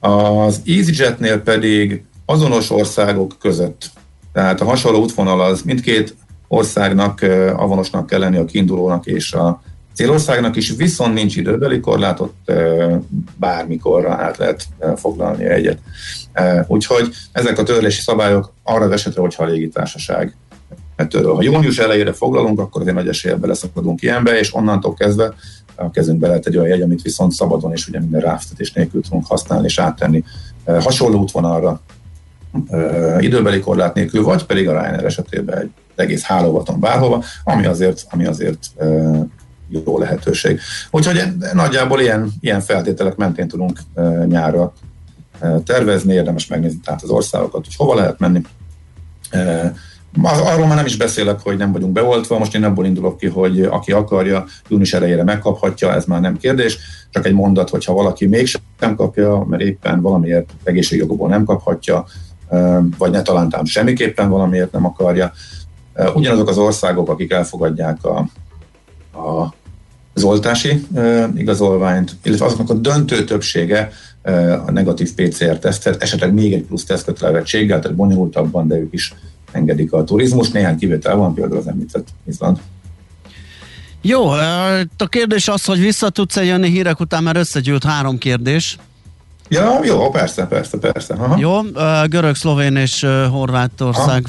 [0.00, 3.90] Az EasyJetnél pedig azonos országok között,
[4.32, 6.16] tehát a hasonló útvonal az mindkét
[6.48, 7.22] országnak
[7.56, 9.62] avonosnak kell lenni a kiindulónak és a
[9.94, 12.32] célországnak is, viszont nincs időbeli korlátot,
[13.36, 15.78] bármikorra át lehet foglalni egyet.
[16.66, 20.36] Úgyhogy ezek a törlési szabályok arra az esetre, hogyha a légitársaság
[20.96, 25.34] ettől, ha június elejére foglalunk, akkor azért nagy eséllyel beleszakadunk ilyenbe, és onnantól kezdve
[25.74, 29.26] a kezünkbe lehet egy olyan jegy, amit viszont szabadon és ugye minden ráftetés nélkül tudunk
[29.26, 30.24] használni és áttenni
[30.64, 31.80] hasonló útvonalra
[33.18, 38.26] időbeli korlát nélkül, vagy pedig a Ryanair esetében egy egész hálóvaton bárhova, ami azért, ami
[38.26, 38.58] azért
[39.84, 40.60] jó lehetőség.
[40.90, 43.78] Úgyhogy nagyjából ilyen, ilyen feltételek mentén tudunk
[44.26, 44.72] nyárra
[45.64, 48.40] tervezni, érdemes megnézni tehát az országokat, hogy hova lehet menni.
[50.22, 53.62] Arról már nem is beszélek, hogy nem vagyunk beoltva, most én abból indulok ki, hogy
[53.62, 56.78] aki akarja, június elejére megkaphatja, ez már nem kérdés,
[57.10, 62.04] csak egy mondat, hogyha valaki mégsem kapja, mert éppen valamiért egészségjogokból nem kaphatja,
[62.98, 65.32] vagy ne talántám semmiképpen valamiért nem akarja.
[66.14, 68.18] Ugyanazok az országok, akik elfogadják a,
[69.18, 69.54] a
[70.14, 70.86] az oltási
[71.34, 73.92] igazolványt, illetve azoknak a döntő többsége
[74.66, 79.14] a negatív PCR-tesztet, esetleg még egy plusz tesztkötelezettséggel, tehát bonyolultabban, de ők is
[79.52, 80.50] engedik a turizmus.
[80.50, 82.60] Néhány kivétel van, például az említett Izland.
[84.00, 84.28] Jó,
[84.96, 88.78] a kérdés az, hogy vissza tudsz-e jönni hírek után, mert összegyűlt három kérdés.
[89.48, 91.14] Ja, jó, persze, persze, persze.
[91.14, 91.36] Aha.
[91.38, 91.60] Jó,
[92.06, 94.24] görög, szlovén és Horvátország.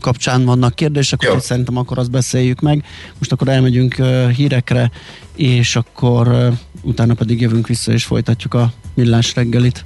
[0.00, 2.84] Kapcsán vannak kérdések, úgyhogy szerintem akkor azt beszéljük meg.
[3.18, 3.94] Most akkor elmegyünk
[4.36, 4.90] hírekre,
[5.36, 9.84] és akkor utána pedig jövünk vissza és folytatjuk a millás reggelit.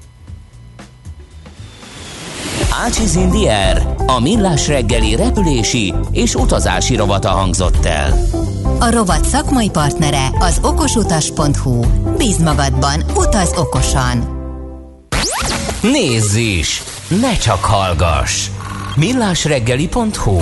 [2.84, 8.18] Ácsiz Indier, a millás reggeli repülési és utazási rovata hangzott el.
[8.78, 11.84] A rovat szakmai partnere az okosutas.hu.
[12.16, 14.38] Bíz magadban, utaz okosan!
[15.82, 16.82] Nézz is!
[17.20, 18.48] Ne csak hallgass!
[18.96, 20.38] millásreggeli.hu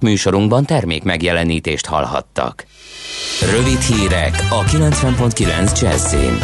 [0.00, 2.66] Műsorunkban termék megjelenítést hallhattak.
[3.50, 6.38] Rövid hírek a 90.9 Jazzin.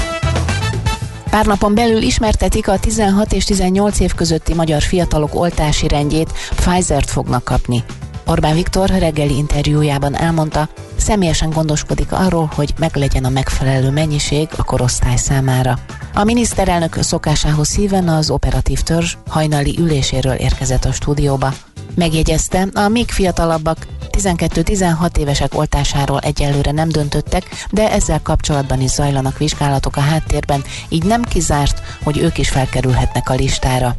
[1.30, 7.10] Pár napon belül ismertetik a 16 és 18 év közötti magyar fiatalok oltási rendjét, Pfizer-t
[7.10, 7.84] fognak kapni.
[8.26, 10.68] Orbán Viktor reggeli interjújában elmondta,
[11.04, 15.78] személyesen gondoskodik arról, hogy meglegyen a megfelelő mennyiség a korosztály számára.
[16.14, 21.52] A miniszterelnök szokásához híven az operatív törzs hajnali üléséről érkezett a stúdióba.
[21.94, 29.38] Megjegyezte, a még fiatalabbak 12-16 évesek oltásáról egyelőre nem döntöttek, de ezzel kapcsolatban is zajlanak
[29.38, 33.96] vizsgálatok a háttérben, így nem kizárt, hogy ők is felkerülhetnek a listára.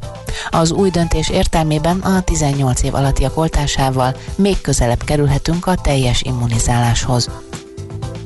[0.49, 6.94] Az új döntés értelmében a 18 év alattiak oltásával még közelebb kerülhetünk a teljes immunizáláshoz.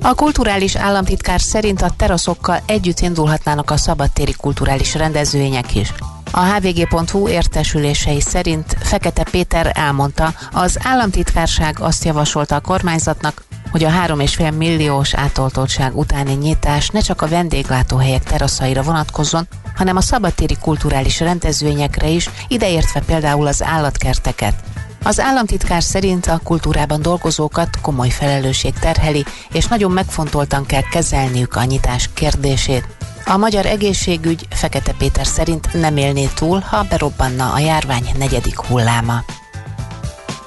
[0.01, 5.93] A kulturális államtitkár szerint a teraszokkal együtt indulhatnának a szabadtéri kulturális rendezvények is.
[6.31, 13.89] A hvg.hu értesülései szerint Fekete Péter elmondta, az államtitkárság azt javasolta a kormányzatnak, hogy a
[13.89, 21.19] 3,5 milliós átoltottság utáni nyitás ne csak a vendéglátóhelyek teraszaira vonatkozzon, hanem a szabadtéri kulturális
[21.19, 24.53] rendezvényekre is, ideértve például az állatkerteket.
[25.03, 31.63] Az államtitkár szerint a kultúrában dolgozókat komoly felelősség terheli, és nagyon megfontoltan kell kezelniük a
[31.63, 32.87] nyitás kérdését.
[33.25, 39.23] A magyar egészségügy Fekete Péter szerint nem élné túl, ha berobbanna a járvány negyedik hulláma.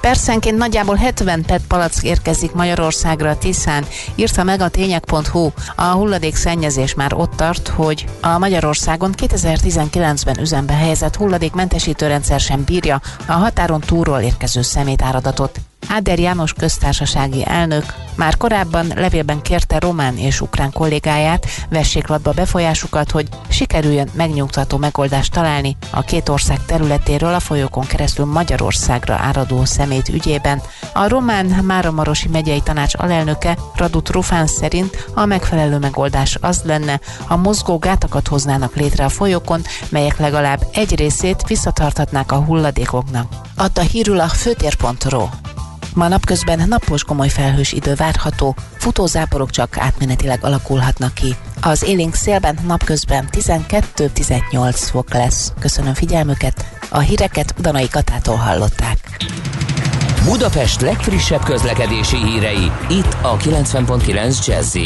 [0.03, 3.85] Perszenként nagyjából 70 PET palack érkezik Magyarországra a Tiszán,
[4.15, 5.49] írta meg a tények.hu.
[5.75, 12.63] A hulladék szennyezés már ott tart, hogy a Magyarországon 2019-ben üzembe helyezett hulladékmentesítő rendszer sem
[12.63, 15.59] bírja a határon túlról érkező szemétáradatot.
[15.87, 23.11] Áder János köztársasági elnök már korábban levélben kérte román és ukrán kollégáját, vessék latba befolyásukat,
[23.11, 30.09] hogy sikerüljön megnyugtató megoldást találni a két ország területéről a folyókon keresztül Magyarországra áradó szemét
[30.09, 30.61] ügyében.
[30.93, 37.35] A román Máramarosi megyei tanács alelnöke Radut Rufán szerint a megfelelő megoldás az lenne, ha
[37.35, 43.33] mozgó gátakat hoznának létre a folyókon, melyek legalább egy részét visszatartatnák a hulladékoknak.
[43.55, 45.27] Adta hírül a főtér.ro.
[45.93, 51.35] Ma napközben napos komoly felhős idő várható, futózáporok csak átmenetileg alakulhatnak ki.
[51.61, 55.53] Az élénk szélben napközben 12-18 fok lesz.
[55.59, 58.97] Köszönöm figyelmüket, a híreket Danai Katától hallották.
[60.25, 64.77] Budapest legfrissebb közlekedési hírei, itt a 90.9 jazz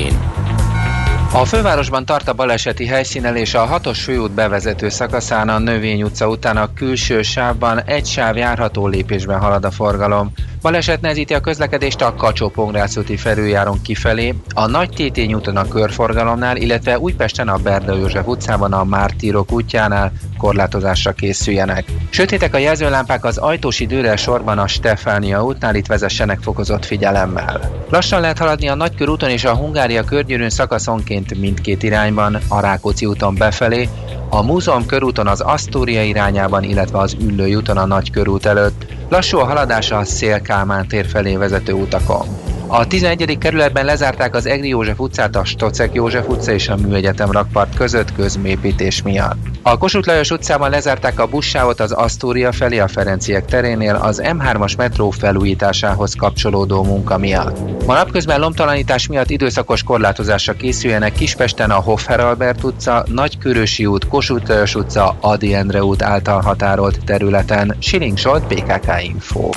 [1.32, 6.58] A fővárosban tart a baleseti helyszínelés a hatos főút bevezető szakaszán a Növény utca után
[6.58, 10.32] a külső sávban egy sáv járható lépésben halad a forgalom.
[10.62, 12.52] Baleset nehezíti a közlekedést a kacsó
[12.96, 18.74] úti felüljáron kifelé, a Nagy Tétény úton a körforgalomnál, illetve Újpesten a Berda József utcában
[18.74, 21.86] a Mártírok útjánál korlátozásra készüljenek.
[22.10, 27.86] Sötétek a jelzőlámpák az ajtósi dőre sorban a Stefánia útnál, itt vezessenek fokozott figyelemmel.
[27.90, 33.36] Lassan lehet haladni a Nagykörúton és a Hungária körgyűrűn szakaszonként mindkét irányban, a Rákóczi úton
[33.36, 33.90] befelé,
[34.30, 38.86] a Múzeum körúton az Asztória irányában, illetve az Üllői úton a Nagykörút előtt.
[39.10, 42.28] Lassú a haladása a Szélkálmán tér felé vezető utakon.
[42.70, 43.38] A 11.
[43.38, 48.14] kerületben lezárták az Egri József utcát a Stocek József utca és a Műegyetem rakpart között
[48.14, 49.38] közmépítés miatt.
[49.62, 54.78] A Kossuth Lajos utcában lezárták a buszsávot az Asztória felé a Ferenciek terénél az M3-as
[54.78, 57.86] metró felújításához kapcsolódó munka miatt.
[57.86, 64.50] Ma napközben lomtalanítás miatt időszakos korlátozásra készüljenek Kispesten a Hoffer Albert utca, Nagykörösi út, Kossuth
[64.50, 67.76] Lajos utca, Adi Endre út által határolt területen.
[67.80, 69.50] Siling Zsolt, PKK Info.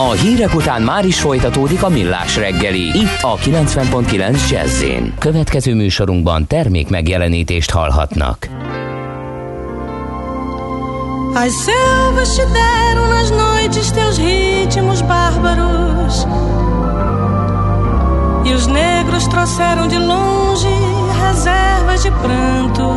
[0.00, 2.98] A hírek után már is folytatódik a millás reggeli.
[2.98, 4.84] Itt a 90.9 jazz
[5.18, 8.48] Következő műsorunkban termék megjelenítést hallhatnak.
[11.34, 16.14] As selvas te deram nas noites teus ritmos bárbaros
[18.44, 20.74] E os negros trouxeram de longe
[21.22, 22.88] reservas de pranto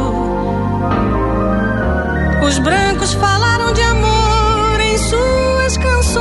[2.47, 6.20] Os brancos falaram de amor em suas canções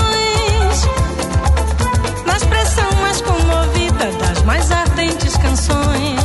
[4.51, 6.20] tőzsdei és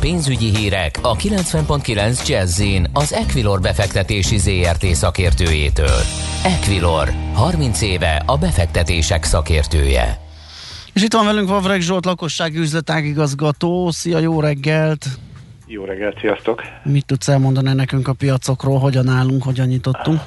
[0.00, 6.00] pénzügyi hírek a 90.9 jazz az Equilor befektetési ZRT szakértőjétől.
[6.44, 10.18] Equilor, 30 éve a befektetések szakértője.
[10.92, 13.90] És itt van velünk Vavreg Zsolt, lakossági üzletágigazgató.
[13.90, 15.06] Szia, jó reggelt!
[15.66, 16.62] Jó reggelt, sziasztok!
[16.82, 20.20] Mit tudsz elmondani nekünk a piacokról, hogyan állunk, hogyan nyitottunk?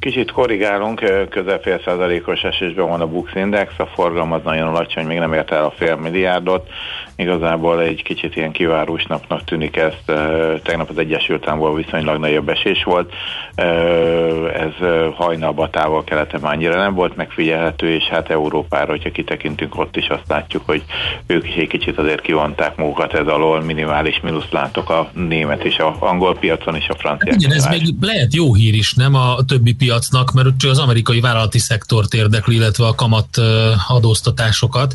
[0.00, 5.06] Kicsit korrigálunk, közel fél százalékos esésben van a Bux Index, a forgalom az nagyon alacsony,
[5.06, 6.68] még nem ért el a fél milliárdot.
[7.16, 10.12] Igazából egy kicsit ilyen kivárós napnak tűnik ezt.
[10.62, 13.12] Tegnap az Egyesült Államból viszonylag nagyobb esés volt.
[14.54, 19.96] Ez hajnalba távol keleten már annyira nem volt megfigyelhető, és hát Európára, hogyha kitekintünk ott
[19.96, 20.82] is, azt látjuk, hogy
[21.26, 25.78] ők is egy kicsit azért kivonták magukat ez alól, minimális mínusz látok a német és
[25.78, 27.32] a angol piacon és a francia.
[27.32, 31.20] Igen, ez még lehet jó hír is, nem a többi piacnak, mert csak az amerikai
[31.20, 33.26] vállalati szektort érdekli, illetve a kamat
[33.88, 34.94] adóztatásokat,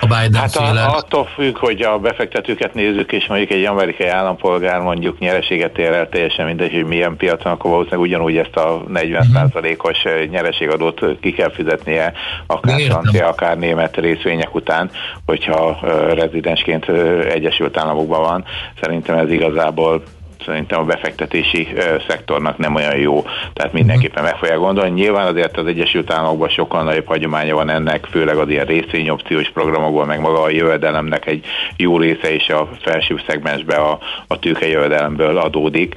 [0.00, 0.84] a Biden hát féle.
[0.84, 5.92] A, attól függ, hogy a befektetőket nézzük, és mondjuk egy amerikai állampolgár mondjuk nyereséget ér
[5.92, 10.30] el, teljesen mindegy, hogy milyen piacon, akkor valószínűleg ugyanúgy ezt a 40%-os mhm.
[10.30, 12.12] nyereségadót ki kell fizetnie,
[12.46, 14.90] akár francia, akár német részvények után,
[15.26, 15.78] hogyha
[16.14, 16.88] rezidensként
[17.28, 18.44] Egyesült Államokban van.
[18.80, 20.02] Szerintem ez igazából
[20.44, 21.68] szerintem a befektetési
[22.08, 24.90] szektornak nem olyan jó, tehát mindenképpen meg fogják gondolni.
[24.90, 30.06] Nyilván azért az Egyesült Államokban sokkal nagyobb hagyománya van ennek, főleg az ilyen részvényopciós programokban,
[30.06, 31.44] meg maga a jövedelemnek egy
[31.76, 35.94] jó része is a felső szegmensbe a, a tőke jövedelemből adódik,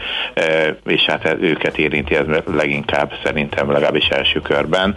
[0.85, 2.25] és hát őket érinti ez
[2.55, 4.95] leginkább szerintem legalábbis első körben.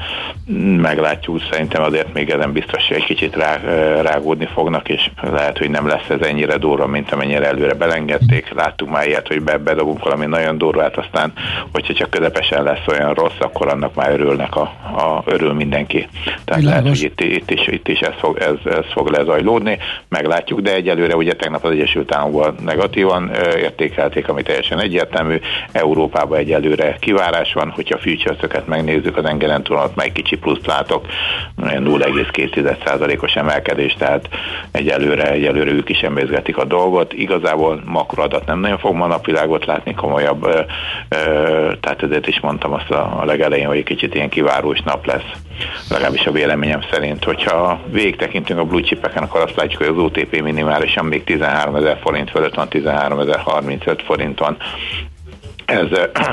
[0.81, 3.57] Meglátjuk, szerintem azért még ezen biztos, hogy egy kicsit rá,
[4.03, 8.53] rágódni fognak, és lehet, hogy nem lesz ez ennyire durva, mint amennyire előre belengedték.
[8.55, 11.33] Láttuk már ilyet, hogy be, bedobunk valami nagyon durvát, aztán,
[11.73, 14.63] hogyha csak közepesen lesz olyan rossz, akkor annak már örülnek a,
[14.97, 16.09] a örül mindenki.
[16.45, 16.65] Tehát Világos.
[16.65, 19.79] lehet, hogy itt, itt is, itt is ez, fog, ez, ez fog lezajlódni,
[20.09, 25.41] meglátjuk, de egyelőre ugye tegnap az Egyesült Államokban negatívan értékelték, ami teljesen egyértelmű.
[25.73, 31.07] Európában egyelőre kivárás van, hogyha futures megnézzük, az engelen túlnat meg kicsi plusz látok,
[31.57, 34.29] 0,2%-os emelkedés, tehát
[34.71, 37.13] egyelőre, egyelőre ők is emészgetik a dolgot.
[37.13, 40.61] Igazából makroadat nem nagyon fog ma napvilágot látni komolyabb, ö,
[41.09, 45.07] ö, tehát ezért is mondtam azt a, a legelején, hogy egy kicsit ilyen kivárós nap
[45.07, 45.31] lesz,
[45.91, 47.25] legalábbis a véleményem szerint.
[47.25, 51.75] Hogyha végig tekintünk a blue chipeken, akkor azt látjuk, hogy az OTP minimálisan még 13
[51.75, 54.57] ezer forint fölött van, 13 ezer 35 forinton
[55.65, 55.87] ez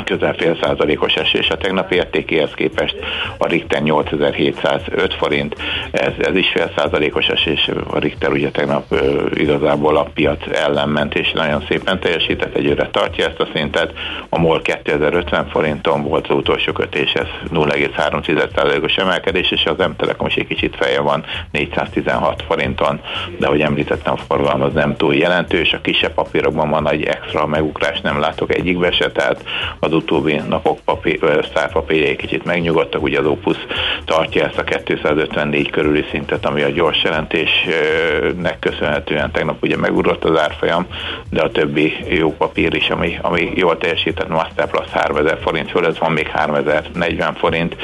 [0.05, 2.95] közel fél százalékos esés a tegnapi értékéhez képest,
[3.37, 5.55] a Richter 8705 forint,
[5.91, 10.89] ez, ez is fél százalékos esés, a Richter ugye tegnap ö, igazából a piac ellen
[10.89, 13.93] ment, és nagyon szépen teljesített, egyőre tartja ezt a szintet,
[14.29, 20.27] a MOL 2050 forinton volt az utolsó kötés, ez 0,3 százalékos emelkedés, és az M-Telekom
[20.27, 23.01] is egy kicsit feje van 416 forinton,
[23.37, 27.47] de ahogy említettem, a forgalom az nem túl jelentős, a kisebb papírokban van egy extra
[27.47, 29.43] megugrás, nem látok egyikbe se, tehát
[29.79, 33.57] az utóbbi napok papír, szárpapírjai kicsit megnyugodtak, ugye az Opus
[34.05, 40.39] tartja ezt a 254 körüli szintet, ami a gyors jelentésnek köszönhetően tegnap ugye megugrott az
[40.39, 40.85] árfolyam,
[41.29, 45.97] de a többi jó papír is, ami, ami jól teljesített, Master Plus 3000 forint fölött
[45.97, 47.75] van még 3040 forint,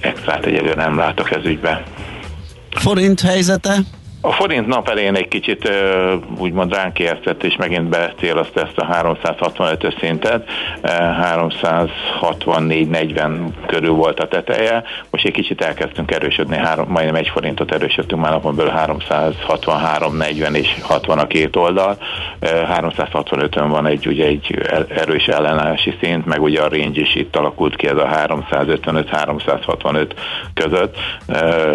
[0.00, 1.82] extrát egyelőre nem látok ez ügybe.
[2.70, 3.76] Forint helyzete?
[4.26, 5.70] A forint nap elején egy kicsit
[6.38, 10.48] úgymond ránk értett, és megint becélozta ezt a 365-ös szintet.
[10.82, 14.82] 364-40 körül volt a teteje.
[15.10, 20.76] Most egy kicsit elkezdtünk erősödni, három, majdnem egy forintot erősödtünk már napon belül 363-40 és
[20.82, 21.96] 60 a két oldal.
[22.40, 24.58] 365-ön van egy, ugye egy
[24.88, 30.10] erős ellenállási szint, meg ugye a range is itt alakult ki ez a 355-365
[30.54, 30.96] között.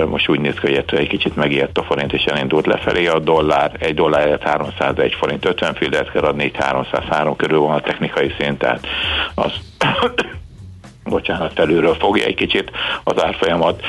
[0.07, 3.75] Most úgy néz ki, hogy egy kicsit megijedt a forint, és elindult lefelé, a dollár,
[3.79, 8.87] egy dollárért 301 forint 50 fillet kell adni, 303 körül van a technikai szint, tehát
[9.35, 9.51] az
[11.03, 12.71] bocsánat, felülről fogja egy kicsit
[13.03, 13.81] az árfolyamat,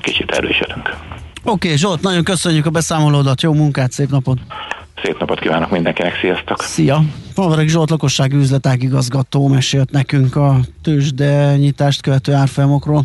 [0.00, 0.96] kicsit erősödünk.
[1.44, 4.38] Oké, okay, Zsolt, nagyon köszönjük a beszámolódat, jó munkát, szép napot!
[5.02, 6.62] Szép napot kívánok mindenkinek, sziasztok!
[6.62, 7.00] Szia!
[7.34, 13.04] Falvarek Zsolt lakossági üzletág igazgató mesélt nekünk a tőzsde nyitást követő árfolyamokról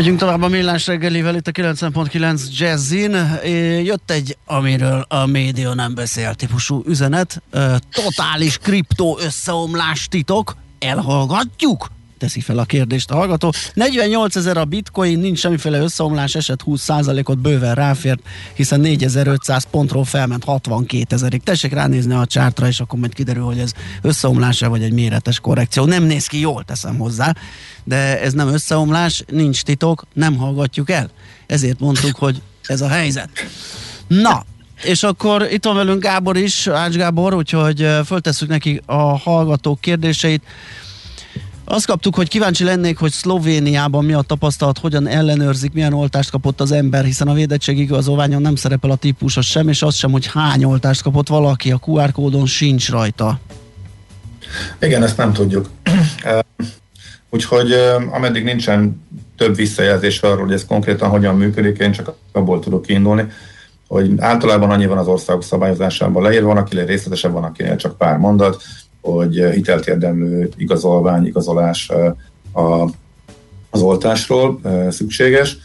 [0.00, 3.10] Megyünk tovább a millás reggelivel itt a 90.9 Jazzin.
[3.84, 7.42] Jött egy, amiről a média nem beszél típusú üzenet.
[7.92, 10.56] Totális kriptó összeomlás titok.
[10.78, 11.90] Elhallgatjuk?
[12.20, 13.52] Teszi fel a kérdést a hallgató.
[13.74, 18.20] 48 ezer a bitcoin, nincs semmiféle összeomlás, eset 20%-ot bőven ráfért,
[18.54, 21.42] hiszen 4500 pontról felment 62 ezerig.
[21.42, 25.84] Tessék ránézni a csártra, és akkor majd kiderül, hogy ez összeomlás vagy egy méretes korrekció.
[25.84, 27.34] Nem néz ki jól, teszem hozzá,
[27.84, 31.10] de ez nem összeomlás, nincs titok, nem hallgatjuk el.
[31.46, 33.30] Ezért mondtuk, hogy ez a helyzet.
[34.06, 34.44] Na,
[34.82, 40.42] és akkor itt van velünk Gábor is, Ács Gábor, úgyhogy föltesszük neki a hallgatók kérdéseit.
[41.72, 46.60] Azt kaptuk, hogy kíváncsi lennék, hogy Szlovéniában mi a tapasztalat, hogyan ellenőrzik, milyen oltást kapott
[46.60, 50.26] az ember, hiszen a védettségi igazolványon nem szerepel a típusa sem, és az sem, hogy
[50.26, 53.38] hány oltást kapott valaki, a QR kódon sincs rajta.
[54.80, 55.68] Igen, ezt nem tudjuk.
[57.30, 57.72] Úgyhogy
[58.10, 59.02] ameddig nincsen
[59.36, 63.26] több visszajelzés arról, hogy ez konkrétan hogyan működik, én csak abból tudok kiindulni,
[63.88, 68.16] hogy általában annyi van az országok szabályozásában leírva, van, akinél részletesebb, van, akinél csak pár
[68.16, 68.62] mondat,
[69.00, 71.90] hogy hitelt érdemlő igazolvány, igazolás
[72.52, 72.90] a,
[73.70, 75.56] az oltásról szükséges.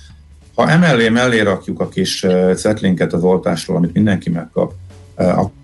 [0.55, 2.25] Ha emellé mellé rakjuk a kis
[2.55, 4.73] cetlinket az oltásról, amit mindenki megkap,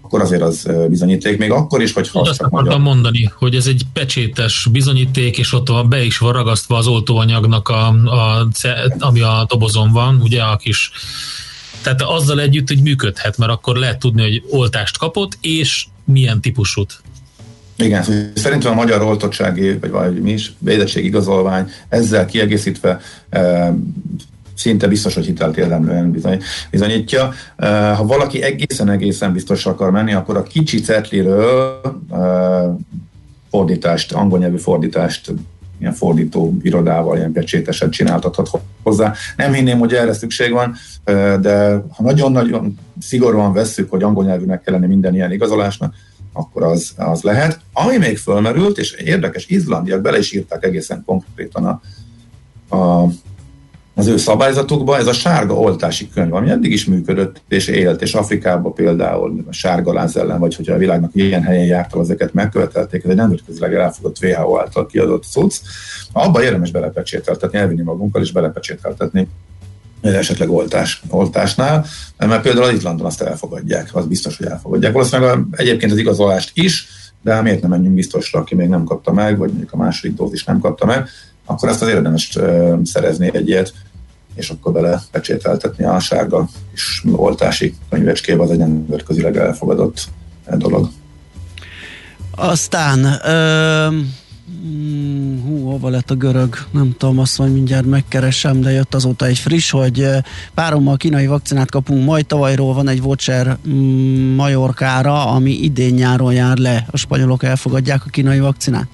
[0.01, 2.80] akkor azért az bizonyíték, még akkor is, hogy ha Azt akartam magyar...
[2.80, 7.69] mondani, hogy ez egy pecsétes bizonyíték, és ott van, be is van ragasztva az oltóanyagnak,
[7.69, 8.47] a, a,
[8.99, 10.91] ami a dobozon van, ugye a kis
[11.82, 17.01] tehát azzal együtt, hogy működhet, mert akkor lehet tudni, hogy oltást kapott, és milyen típusút.
[17.82, 18.03] Igen,
[18.36, 23.73] szerintem a magyar oltottsági, vagy, vagy mi is, védettség igazolvány ezzel kiegészítve e,
[24.55, 27.34] szinte biztos, hogy hitelt érdemlően bizony, bizonyítja.
[27.57, 32.19] E, ha valaki egészen-egészen biztos akar menni, akkor a kicsi cetliről e,
[33.49, 35.34] fordítást, angol nyelvű fordítást
[35.79, 38.49] ilyen fordító irodával, ilyen pecséteset csináltathat
[38.84, 39.13] hozzá.
[39.38, 40.75] Nem hinném, hogy erre szükség van,
[41.41, 45.93] de ha nagyon-nagyon szigorúan vesszük, hogy angol nyelvűnek kell lenni minden ilyen igazolásnak,
[46.34, 47.59] akkor az, az lehet.
[47.73, 51.82] Ami még fölmerült, és érdekes, izlandiak bele is írták egészen konkrétan a,
[52.75, 53.07] a,
[53.95, 58.13] az ő szabályzatukba, ez a sárga oltási könyv, ami eddig is működött és élt, és
[58.13, 63.03] Afrikában például a sárga láz ellen, vagy hogyha a világnak ilyen helyen jártal, ezeket megkövetelték,
[63.03, 65.55] ez egy nemzetközileg elfogadott WHO által kiadott cucc,
[66.11, 69.27] abba érdemes belepecsételtetni, elvinni magunkkal és belepecsételtetni
[70.02, 71.86] esetleg oltás, oltásnál,
[72.18, 74.93] mert például az Izlandon azt elfogadják, az biztos, hogy elfogadják.
[74.93, 76.88] Valószínűleg egyébként az igazolást is,
[77.22, 80.16] de hát miért nem menjünk biztosra, aki még nem kapta meg, vagy mondjuk a második
[80.16, 81.08] dózis nem kapta meg,
[81.45, 82.38] akkor ezt az érdemes
[82.84, 83.74] szerezni egy ilyet,
[84.36, 90.08] és akkor bele pecsételtetni a sárga és oltási könyvecskébe, az egy nemzetközileg elfogadott
[90.58, 90.89] dolog.
[92.36, 94.20] Aztán ö-
[94.60, 96.56] Hmm, hú, hova lett a görög?
[96.72, 100.08] Nem tudom, azt majd mindjárt megkeresem, de jött azóta egy friss, hogy
[100.54, 106.58] párommal kínai vakcinát kapunk, majd tavalyról van egy voucher mm, Majorkára, ami idén nyáron jár
[106.58, 106.86] le.
[106.91, 108.88] A spanyolok elfogadják a kínai vakcinát?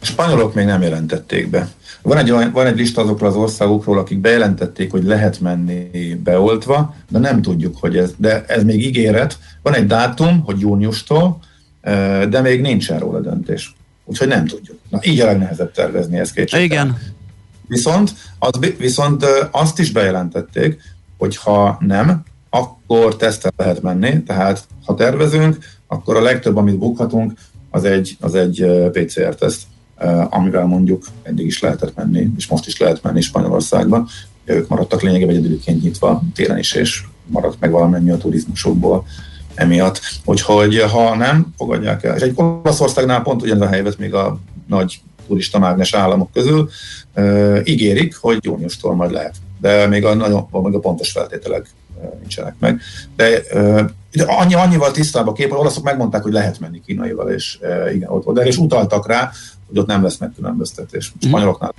[0.00, 1.68] A spanyolok még nem jelentették be.
[2.02, 7.18] Van egy, van egy lista azokról az országokról, akik bejelentették, hogy lehet menni beoltva, de
[7.18, 9.38] nem tudjuk, hogy ez, de ez még ígéret.
[9.62, 11.38] Van egy dátum, hogy júniustól,
[12.28, 13.74] de még nincsen róla döntés.
[14.10, 14.78] Úgyhogy nem tudjuk.
[14.88, 16.64] Na, így a legnehezebb tervezni ezt kétségtelen.
[16.64, 16.98] Igen.
[17.66, 20.80] Viszont, az, viszont azt is bejelentették,
[21.18, 27.32] hogy ha nem, akkor tesztel lehet menni, tehát ha tervezünk, akkor a legtöbb, amit bukhatunk,
[27.70, 29.62] az egy, az egy PCR-teszt,
[30.30, 34.08] amivel mondjuk eddig is lehetett menni, és most is lehet menni Spanyolországban.
[34.44, 39.06] Ők maradtak lényegében egyedülként nyitva télen is, és maradt meg valamennyi a turizmusokból
[39.54, 40.00] emiatt.
[40.24, 42.16] Úgyhogy ha nem, fogadják el.
[42.16, 46.68] És egy Olaszországnál pont ugyanez a helyzet még a nagy turista mágnes államok közül
[47.16, 49.34] uh, ígérik, hogy júniustól majd lehet.
[49.60, 51.70] De még a, nagyon, még a pontos feltételek
[52.18, 52.80] nincsenek meg.
[53.16, 53.80] De uh,
[54.26, 57.58] annyi, annyival tisztább a kép, hogy olaszok megmondták, hogy lehet menni kínaival, és
[57.94, 59.30] igen, ott de és utaltak rá,
[59.70, 61.12] hogy ott nem lesz megkülönböztetés.
[61.12, 61.28] Mhm.
[61.28, 61.74] Spanyoloknál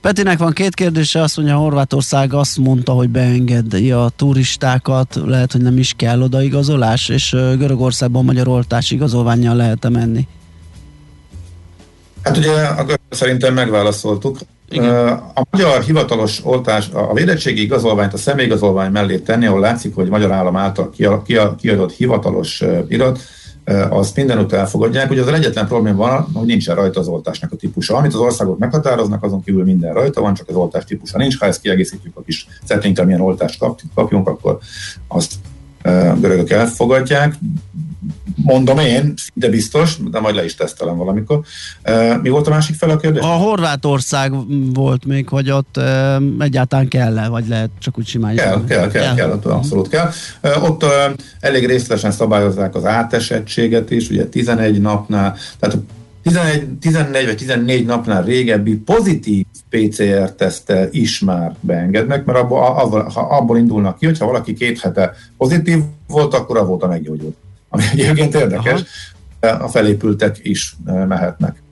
[0.00, 5.60] Petinek van két kérdése, azt mondja, Horvátország azt mondta, hogy beengedi a turistákat, lehet, hogy
[5.60, 10.28] nem is kell odaigazolás, és Görögországban magyar oltás igazolványjal lehet -e menni?
[12.22, 12.52] Hát ugye
[13.10, 14.38] szerintem megválaszoltuk.
[14.68, 15.06] Igen.
[15.34, 20.32] A magyar hivatalos oltás, a védettségi igazolványt a személyigazolvány mellé tenni, ahol látszik, hogy magyar
[20.32, 20.90] állam által
[21.60, 23.18] kiadott hivatalos irat,
[23.88, 25.10] azt mindenütt elfogadják.
[25.10, 27.96] Ugye az egyetlen probléma van, hogy nincsen rajta az oltásnak a típusa.
[27.96, 31.38] Amit az országok meghatároznak, azon kívül minden rajta van, csak az oltás típusa nincs.
[31.38, 34.58] Ha ezt kiegészítjük a kis settinkkel, milyen oltást kapjunk, akkor
[35.08, 35.34] azt
[36.20, 37.34] görögök elfogadják.
[38.44, 41.40] Mondom én, de biztos, de majd le is tesztelem valamikor.
[42.22, 43.22] Mi volt a másik fel a kérdés?
[43.22, 44.32] A Horvátország
[44.72, 45.80] volt még, hogy ott
[46.38, 48.34] egyáltalán kell-e, vagy lehet csak úgy simán?
[48.34, 50.10] Kell, kell, kell, kell, kell, abszolút kell.
[50.62, 50.84] Ott
[51.40, 55.76] elég részletesen szabályozzák az átesettséget is, ugye 11 napnál, tehát
[56.22, 63.20] 11, 14 vagy 14 napnál régebbi pozitív PCR-tesztel is már beengednek, mert abból, abból, ha
[63.20, 67.36] abból indulnak ki, hogyha valaki két hete pozitív volt, akkor a meggyógyult.
[67.74, 68.82] Ami egyébként érdekes,
[69.40, 69.64] Aha.
[69.64, 71.62] a felépültek is eh, mehetnek.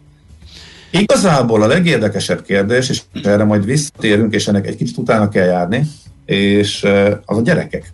[0.90, 5.86] Igazából a legérdekesebb kérdés, és erre majd visszatérünk, és ennek egy kicsit utána kell járni,
[6.24, 6.86] és
[7.24, 7.92] az a gyerekek.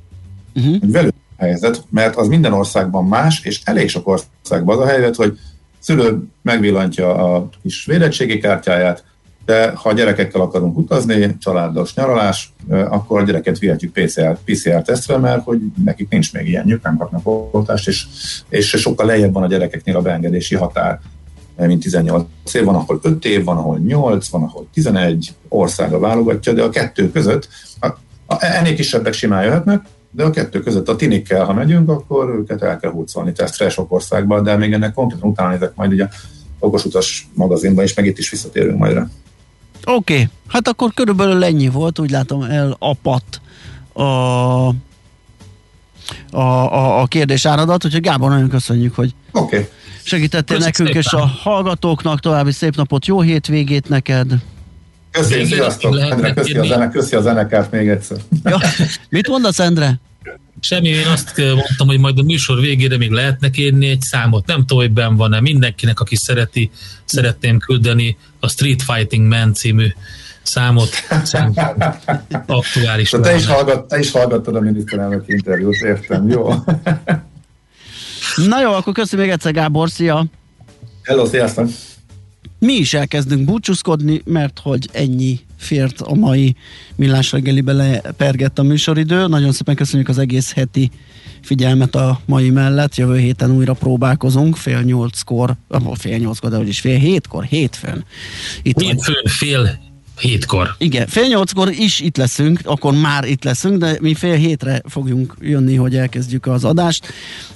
[0.55, 0.77] Uh-huh.
[0.91, 5.17] Velük a helyzet, mert az minden országban más, és elég sok országban az a helyzet,
[5.17, 5.39] hogy
[5.79, 9.05] szülő megvillantja a kis védettségi kártyáját,
[9.49, 15.17] de ha a gyerekekkel akarunk utazni, családos nyaralás, akkor a gyereket vihetjük PCR, PCR tesztre,
[15.17, 18.07] mert hogy nekik nincs még ilyenjük, nem kapnak oltást, és,
[18.49, 21.01] és sokkal lejjebb van a gyerekeknél a beengedési határ,
[21.57, 26.53] mint 18 év, van, ahol 5 év, van, ahol 8, van, ahol 11, országa válogatja,
[26.53, 27.49] de a kettő között,
[27.81, 27.87] a,
[28.27, 32.63] a, ennél kisebbek simán jöhetnek, de a kettő között a tinikkel, ha megyünk, akkor őket
[32.63, 36.09] el kell húzolni tesztre sok országban, de még ennek konkrétan utána nézek majd ugye
[36.59, 39.09] okos utas magazinban, és meg itt is visszatérünk majd rá.
[39.89, 40.29] Oké, okay.
[40.49, 43.41] hát akkor körülbelül ennyi volt, úgy látom elapadt
[43.93, 44.75] a, a,
[46.31, 49.69] a, a kérdés áradat, úgyhogy Gábor, nagyon köszönjük, hogy okay.
[50.03, 51.27] segítettél Köszönjük nekünk szépen.
[51.27, 54.35] és a hallgatóknak, további szép napot, jó hétvégét neked!
[55.11, 55.99] Köszönjük, sziasztok!
[55.99, 58.19] Endre, köszi a, zene, köszi a zenekát még egyszer.
[58.45, 58.59] Ja,
[59.09, 60.01] mit mondasz, Endre?
[60.61, 64.47] Semmi, én azt mondtam, hogy majd a műsor végére még lehetne kérni egy számot.
[64.47, 65.41] Nem tudom, hogy ben van-e.
[65.41, 66.71] Mindenkinek, aki szereti,
[67.05, 69.87] szeretném küldeni a Street Fighting Man című
[70.43, 70.91] számot.
[72.47, 73.11] aktuális.
[73.11, 76.49] te is, hallgat, te is hallgattad a miniszterelnök interjút, értem, jó?
[78.37, 80.25] Na jó, akkor köszönöm még egyszer, Gábor, szia!
[81.03, 81.69] Hello, sziasztok!
[82.59, 86.57] Mi is elkezdünk búcsúzkodni, mert hogy ennyi fért a mai
[86.97, 89.27] millás reggelibe lepergett a műsoridő.
[89.27, 90.91] Nagyon szépen köszönjük az egész heti
[91.43, 92.95] figyelmet a mai mellett.
[92.95, 95.55] Jövő héten újra próbálkozunk, fél nyolckor,
[95.95, 98.05] fél nyolckor, de úgyis fél hétkor, hétfőn.
[98.63, 99.79] Itt hétfőn, fél
[100.21, 100.75] hétkor.
[100.79, 105.35] Igen, fél nyolckor is itt leszünk, akkor már itt leszünk, de mi fél hétre fogjunk
[105.41, 107.13] jönni, hogy elkezdjük az adást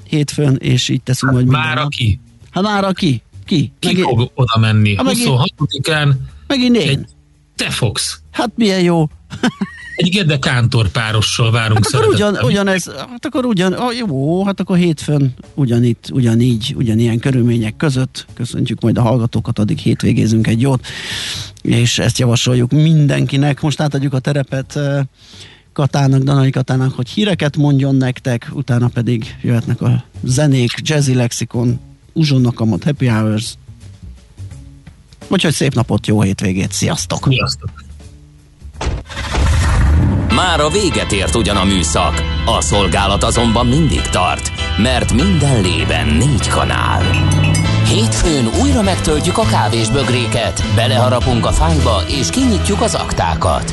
[0.08, 2.20] hétfőn, és így teszünk hát majd Már aki?
[2.50, 3.22] Hát már aki?
[3.44, 3.72] Ki?
[3.78, 4.06] Ki megint...
[4.06, 4.94] fog oda menni?
[4.98, 6.12] 26-án
[6.46, 6.88] megint én.
[6.88, 7.06] Egy
[7.56, 8.20] te fogsz.
[8.30, 9.08] Hát milyen jó.
[9.96, 14.60] Egy Gede Kántor párossal várunk hát akkor ugyan, ugyanez, hát akkor ugyan, ah, jó, hát
[14.60, 20.86] akkor hétfőn ugyanitt, ugyanígy, ugyanilyen körülmények között köszöntjük majd a hallgatókat, addig hétvégézünk egy jót,
[21.62, 23.60] és ezt javasoljuk mindenkinek.
[23.60, 25.02] Most átadjuk a terepet eh,
[25.72, 31.80] Katának, Danai Katának, hogy híreket mondjon nektek, utána pedig jöhetnek a zenék, Jazzy Lexikon,
[32.12, 33.54] Uzsonnak a Happy Hours,
[35.28, 37.26] Úgyhogy szép napot, jó hétvégét, sziasztok!
[37.28, 37.70] Sziasztok!
[40.34, 46.06] Már a véget ért ugyan a műszak, a szolgálat azonban mindig tart, mert minden lében
[46.06, 47.02] négy kanál.
[47.86, 53.72] Hétfőn újra megtöltjük a kávés bögréket, beleharapunk a fányba és kinyitjuk az aktákat.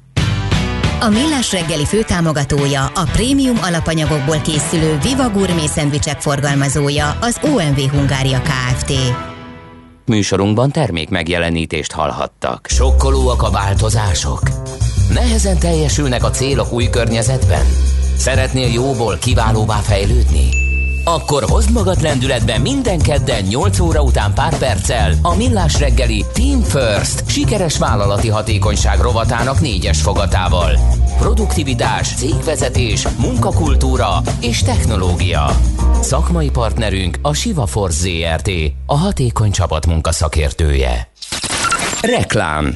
[1.03, 8.41] A Millás reggeli főtámogatója, a prémium alapanyagokból készülő Viva Gourmet szendvicsek forgalmazója, az OMV Hungária
[8.41, 8.93] Kft.
[10.05, 12.67] Műsorunkban termék megjelenítést hallhattak.
[12.69, 14.41] Sokkolóak a változások?
[15.13, 17.65] Nehezen teljesülnek a célok új környezetben?
[18.17, 20.60] Szeretnél jóból kiválóvá fejlődni?
[21.03, 26.61] Akkor hozd magad lendületben minden kedden 8 óra után pár perccel a Millás reggeli Team
[26.61, 30.71] First sikeres vállalati hatékonyság rovatának négyes fogatával.
[31.17, 35.49] Produktivitás, cégvezetés, munkakultúra és technológia.
[36.01, 38.51] Szakmai partnerünk a Siva Force ZRT,
[38.85, 41.11] a hatékony csapatmunka szakértője.
[42.01, 42.73] Reklám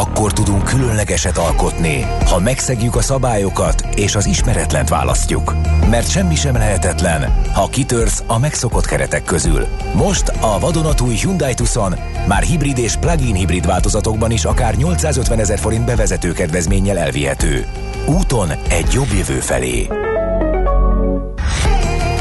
[0.00, 5.54] akkor tudunk különlegeset alkotni, ha megszegjük a szabályokat és az ismeretlent választjuk.
[5.90, 9.66] Mert semmi sem lehetetlen, ha kitörsz a megszokott keretek közül.
[9.94, 11.94] Most a vadonatúj Hyundai Tucson
[12.26, 17.66] már hibrid és plug-in hibrid változatokban is akár 850 ezer forint bevezető kedvezménnyel elvihető.
[18.06, 19.88] Úton egy jobb jövő felé.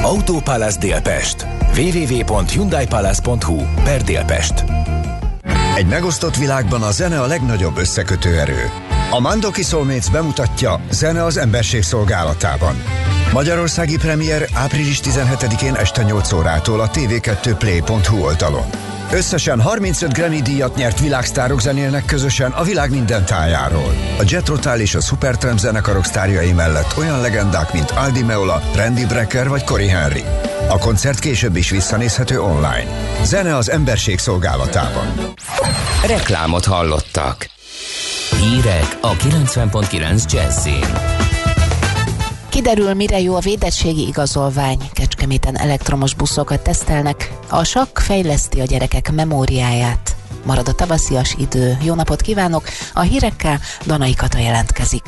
[0.01, 1.47] Autópálasz Délpest.
[1.77, 4.63] www.hyundaipalace.hu per Délpest.
[5.79, 8.71] Egy megosztott világban a zene a legnagyobb összekötő erő.
[9.11, 12.83] A Mandoki Soulmates bemutatja Zene az emberség szolgálatában.
[13.33, 18.65] Magyarországi premier április 17-én este 8 órától a tv2play.hu oldalon.
[19.11, 23.93] Összesen 35 Grammy díjat nyert világsztárok zenélnek közösen a világ minden tájáról.
[24.17, 29.05] A Jet Rotal és a Supertramp zenekarok sztárjai mellett olyan legendák, mint Aldi Meola, Randy
[29.05, 30.23] Brecker vagy Cory Henry.
[30.69, 32.87] A koncert később is visszanézhető online.
[33.23, 35.33] Zene az emberség szolgálatában.
[36.05, 37.49] Reklámot hallottak.
[38.39, 40.85] Hírek a 90.9 Jazzin.
[42.49, 44.77] Kiderül, mire jó a védettségi igazolvány.
[44.93, 47.31] Kecskeméten elektromos buszokat tesztelnek.
[47.49, 50.15] A sakk fejleszti a gyerekek memóriáját.
[50.45, 51.77] Marad a tavaszias idő.
[51.83, 52.63] Jó napot kívánok!
[52.93, 55.03] A hírekkel Danai Kata jelentkezik.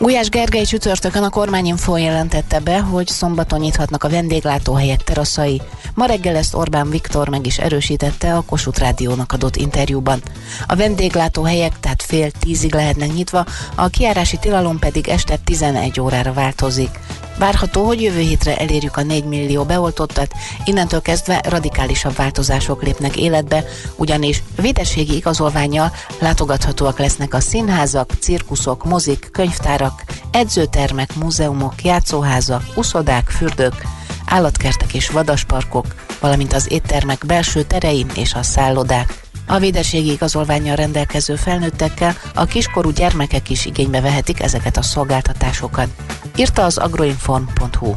[0.00, 5.62] Gulyás Gergely csütörtökön a kormányinfo jelentette be, hogy szombaton nyithatnak a vendéglátóhelyek teraszai.
[5.94, 10.22] Ma reggel ezt Orbán Viktor meg is erősítette a Kossuth Rádiónak adott interjúban.
[10.66, 16.98] A vendéglátóhelyek tehát fél tízig lehetnek nyitva, a kiárási tilalom pedig este 11 órára változik.
[17.38, 20.34] Várható, hogy jövő hétre elérjük a 4 millió beoltottat,
[20.64, 23.64] innentől kezdve radikálisabb változások lépnek életbe,
[23.96, 33.82] ugyanis védességi igazolványjal látogathatóak lesznek a színházak, cirkuszok, mozik, könyvtárak, edzőtermek, múzeumok, játszóházak, uszodák, fürdők,
[34.26, 35.86] állatkertek és vadasparkok,
[36.20, 39.27] valamint az éttermek belső terei és a szállodák.
[39.50, 45.88] A védettségi igazolványjal rendelkező felnőttekkel a kiskorú gyermekek is igénybe vehetik ezeket a szolgáltatásokat.
[46.36, 47.94] Írta az agroinform.hu.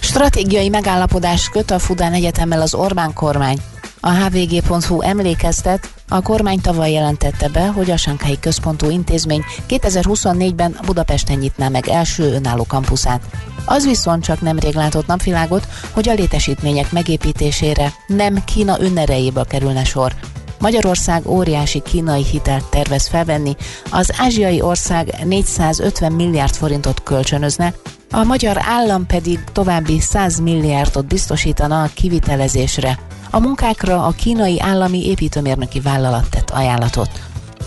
[0.00, 3.58] Stratégiai megállapodás köt a Fudán Egyetemmel az Orbán kormány.
[4.00, 11.38] A hvg.hu emlékeztet, a kormány tavaly jelentette be, hogy a Sankhelyi Központú Intézmény 2024-ben Budapesten
[11.38, 13.22] nyitná meg első önálló kampuszát.
[13.64, 20.14] Az viszont csak nemrég látott napvilágot, hogy a létesítmények megépítésére nem Kína önerejéből kerülne sor.
[20.58, 23.56] Magyarország óriási kínai hitelt tervez felvenni,
[23.90, 27.74] az ázsiai ország 450 milliárd forintot kölcsönözne,
[28.10, 32.98] a magyar állam pedig további 100 milliárdot biztosítana a kivitelezésre.
[33.30, 37.10] A munkákra a kínai állami építőmérnöki vállalat tett ajánlatot.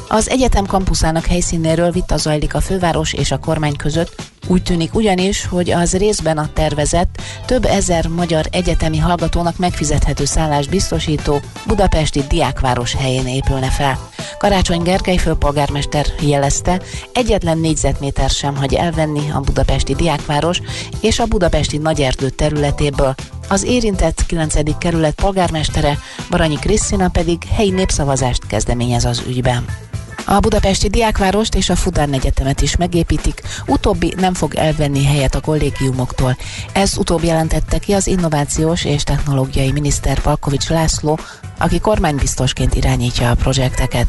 [0.07, 4.15] Az egyetem kampuszának helyszínéről vita zajlik a főváros és a kormány között,
[4.47, 10.69] úgy tűnik ugyanis, hogy az részben a tervezett, több ezer magyar egyetemi hallgatónak megfizethető szállást
[10.69, 14.09] biztosító budapesti diákváros helyén épülne fel.
[14.37, 16.81] Karácsony Gergely főpolgármester jelezte,
[17.13, 20.61] egyetlen négyzetméter sem hagy elvenni a budapesti diákváros
[21.01, 23.15] és a budapesti nagyerdő területéből.
[23.49, 24.77] Az érintett 9.
[24.77, 25.97] kerület polgármestere
[26.29, 29.65] Baranyi Krisztina pedig helyi népszavazást kezdeményez az ügyben.
[30.27, 35.41] A budapesti diákvárost és a Fudán Egyetemet is megépítik, utóbbi nem fog elvenni helyet a
[35.41, 36.37] kollégiumoktól.
[36.73, 41.19] Ez utóbb jelentette ki az innovációs és technológiai miniszter Palkovics László,
[41.57, 44.07] aki kormánybiztosként irányítja a projekteket.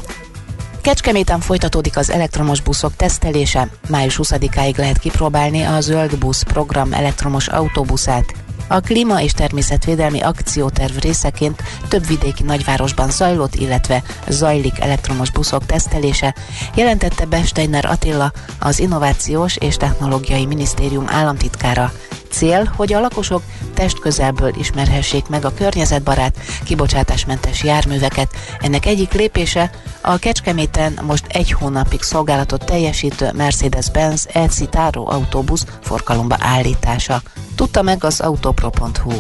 [0.81, 3.69] Kecskeméten folytatódik az elektromos buszok tesztelése.
[3.89, 8.46] Május 20-áig lehet kipróbálni a Zöld Busz program elektromos autóbuszát.
[8.69, 16.35] A klíma és természetvédelmi akcióterv részeként több vidéki nagyvárosban zajlott, illetve zajlik elektromos buszok tesztelése,
[16.75, 21.93] jelentette Besteiner Attila, az Innovációs és Technológiai Minisztérium államtitkára.
[22.31, 23.43] Cél, hogy a lakosok
[23.75, 28.29] testközelből ismerhessék meg a környezetbarát, kibocsátásmentes járműveket.
[28.61, 37.23] Ennek egyik lépése a Kecskeméten most egy hónapig szolgálatot teljesítő Mercedes-Benz E-Citaro autóbusz forgalomba állítása.
[37.57, 39.13] Tudta meg az autopro.hu.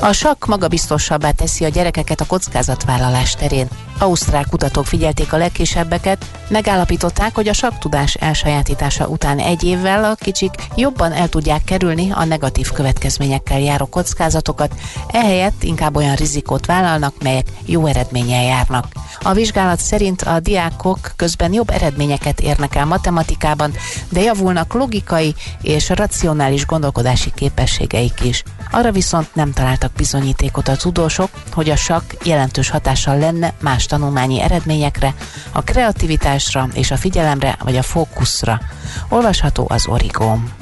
[0.00, 3.68] A sakk magabiztosabbá teszi a gyerekeket a kockázatvállalás terén.
[3.98, 10.50] Ausztrál kutatók figyelték a legkisebbeket, megállapították, hogy a saktudás elsajátítása után egy évvel a kicsik
[10.74, 14.74] jobban el tudják kerülni a negatív következményekkel járó kockázatokat,
[15.08, 18.86] ehelyett inkább olyan rizikót vállalnak, melyek jó eredménnyel járnak.
[19.22, 23.72] A vizsgálat szerint a diákok közben jobb eredményeket érnek el matematikában,
[24.08, 28.42] de javulnak logikai és racionális gondolkodási képességeik is.
[28.70, 34.40] Arra viszont nem találtak bizonyítékot a tudósok, hogy a sakk jelentős hatással lenne más tanulmányi
[34.40, 35.14] eredményekre,
[35.52, 38.60] a kreativitásra és a figyelemre vagy a fókuszra.
[39.08, 40.52] Olvasható az Origóm.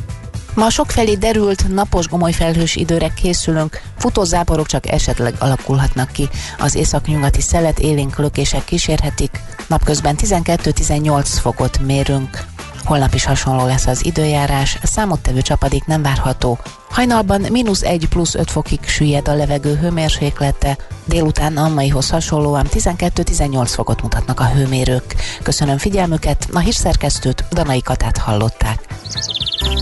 [0.55, 6.29] Ma sokfelé derült, napos gomoly felhős időre készülünk, futózáporok csak esetleg alakulhatnak ki.
[6.59, 12.45] Az északnyugati szelet élénk lökések kísérhetik, napközben 12-18 fokot mérünk.
[12.85, 16.59] Holnap is hasonló lesz az időjárás, számottevő csapadék nem várható.
[16.95, 23.65] Hajnalban mínusz 1 plusz 5 fokig süllyed a levegő hőmérséklete, délután a maihoz hasonlóan 12-18
[23.67, 25.15] fokot mutatnak a hőmérők.
[25.43, 28.79] Köszönöm figyelmüket, a hírszerkesztőt Danai Katát hallották.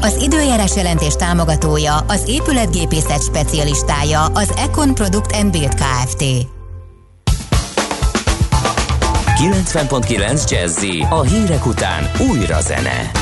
[0.01, 6.25] Az időjárás jelentés támogatója, az épületgépészet specialistája, az Econ Product and Build Kft.
[9.43, 13.22] 90.9 Jazzy a hírek után újra zene.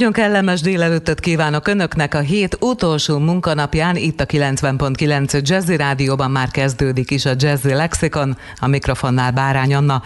[0.00, 6.50] Nagyon kellemes délelőttet kívánok Önöknek a hét utolsó munkanapján, itt a 90.9 Jazzy Rádióban már
[6.50, 10.02] kezdődik is a Jazzy Lexikon, a mikrofonnál Bárány Anna.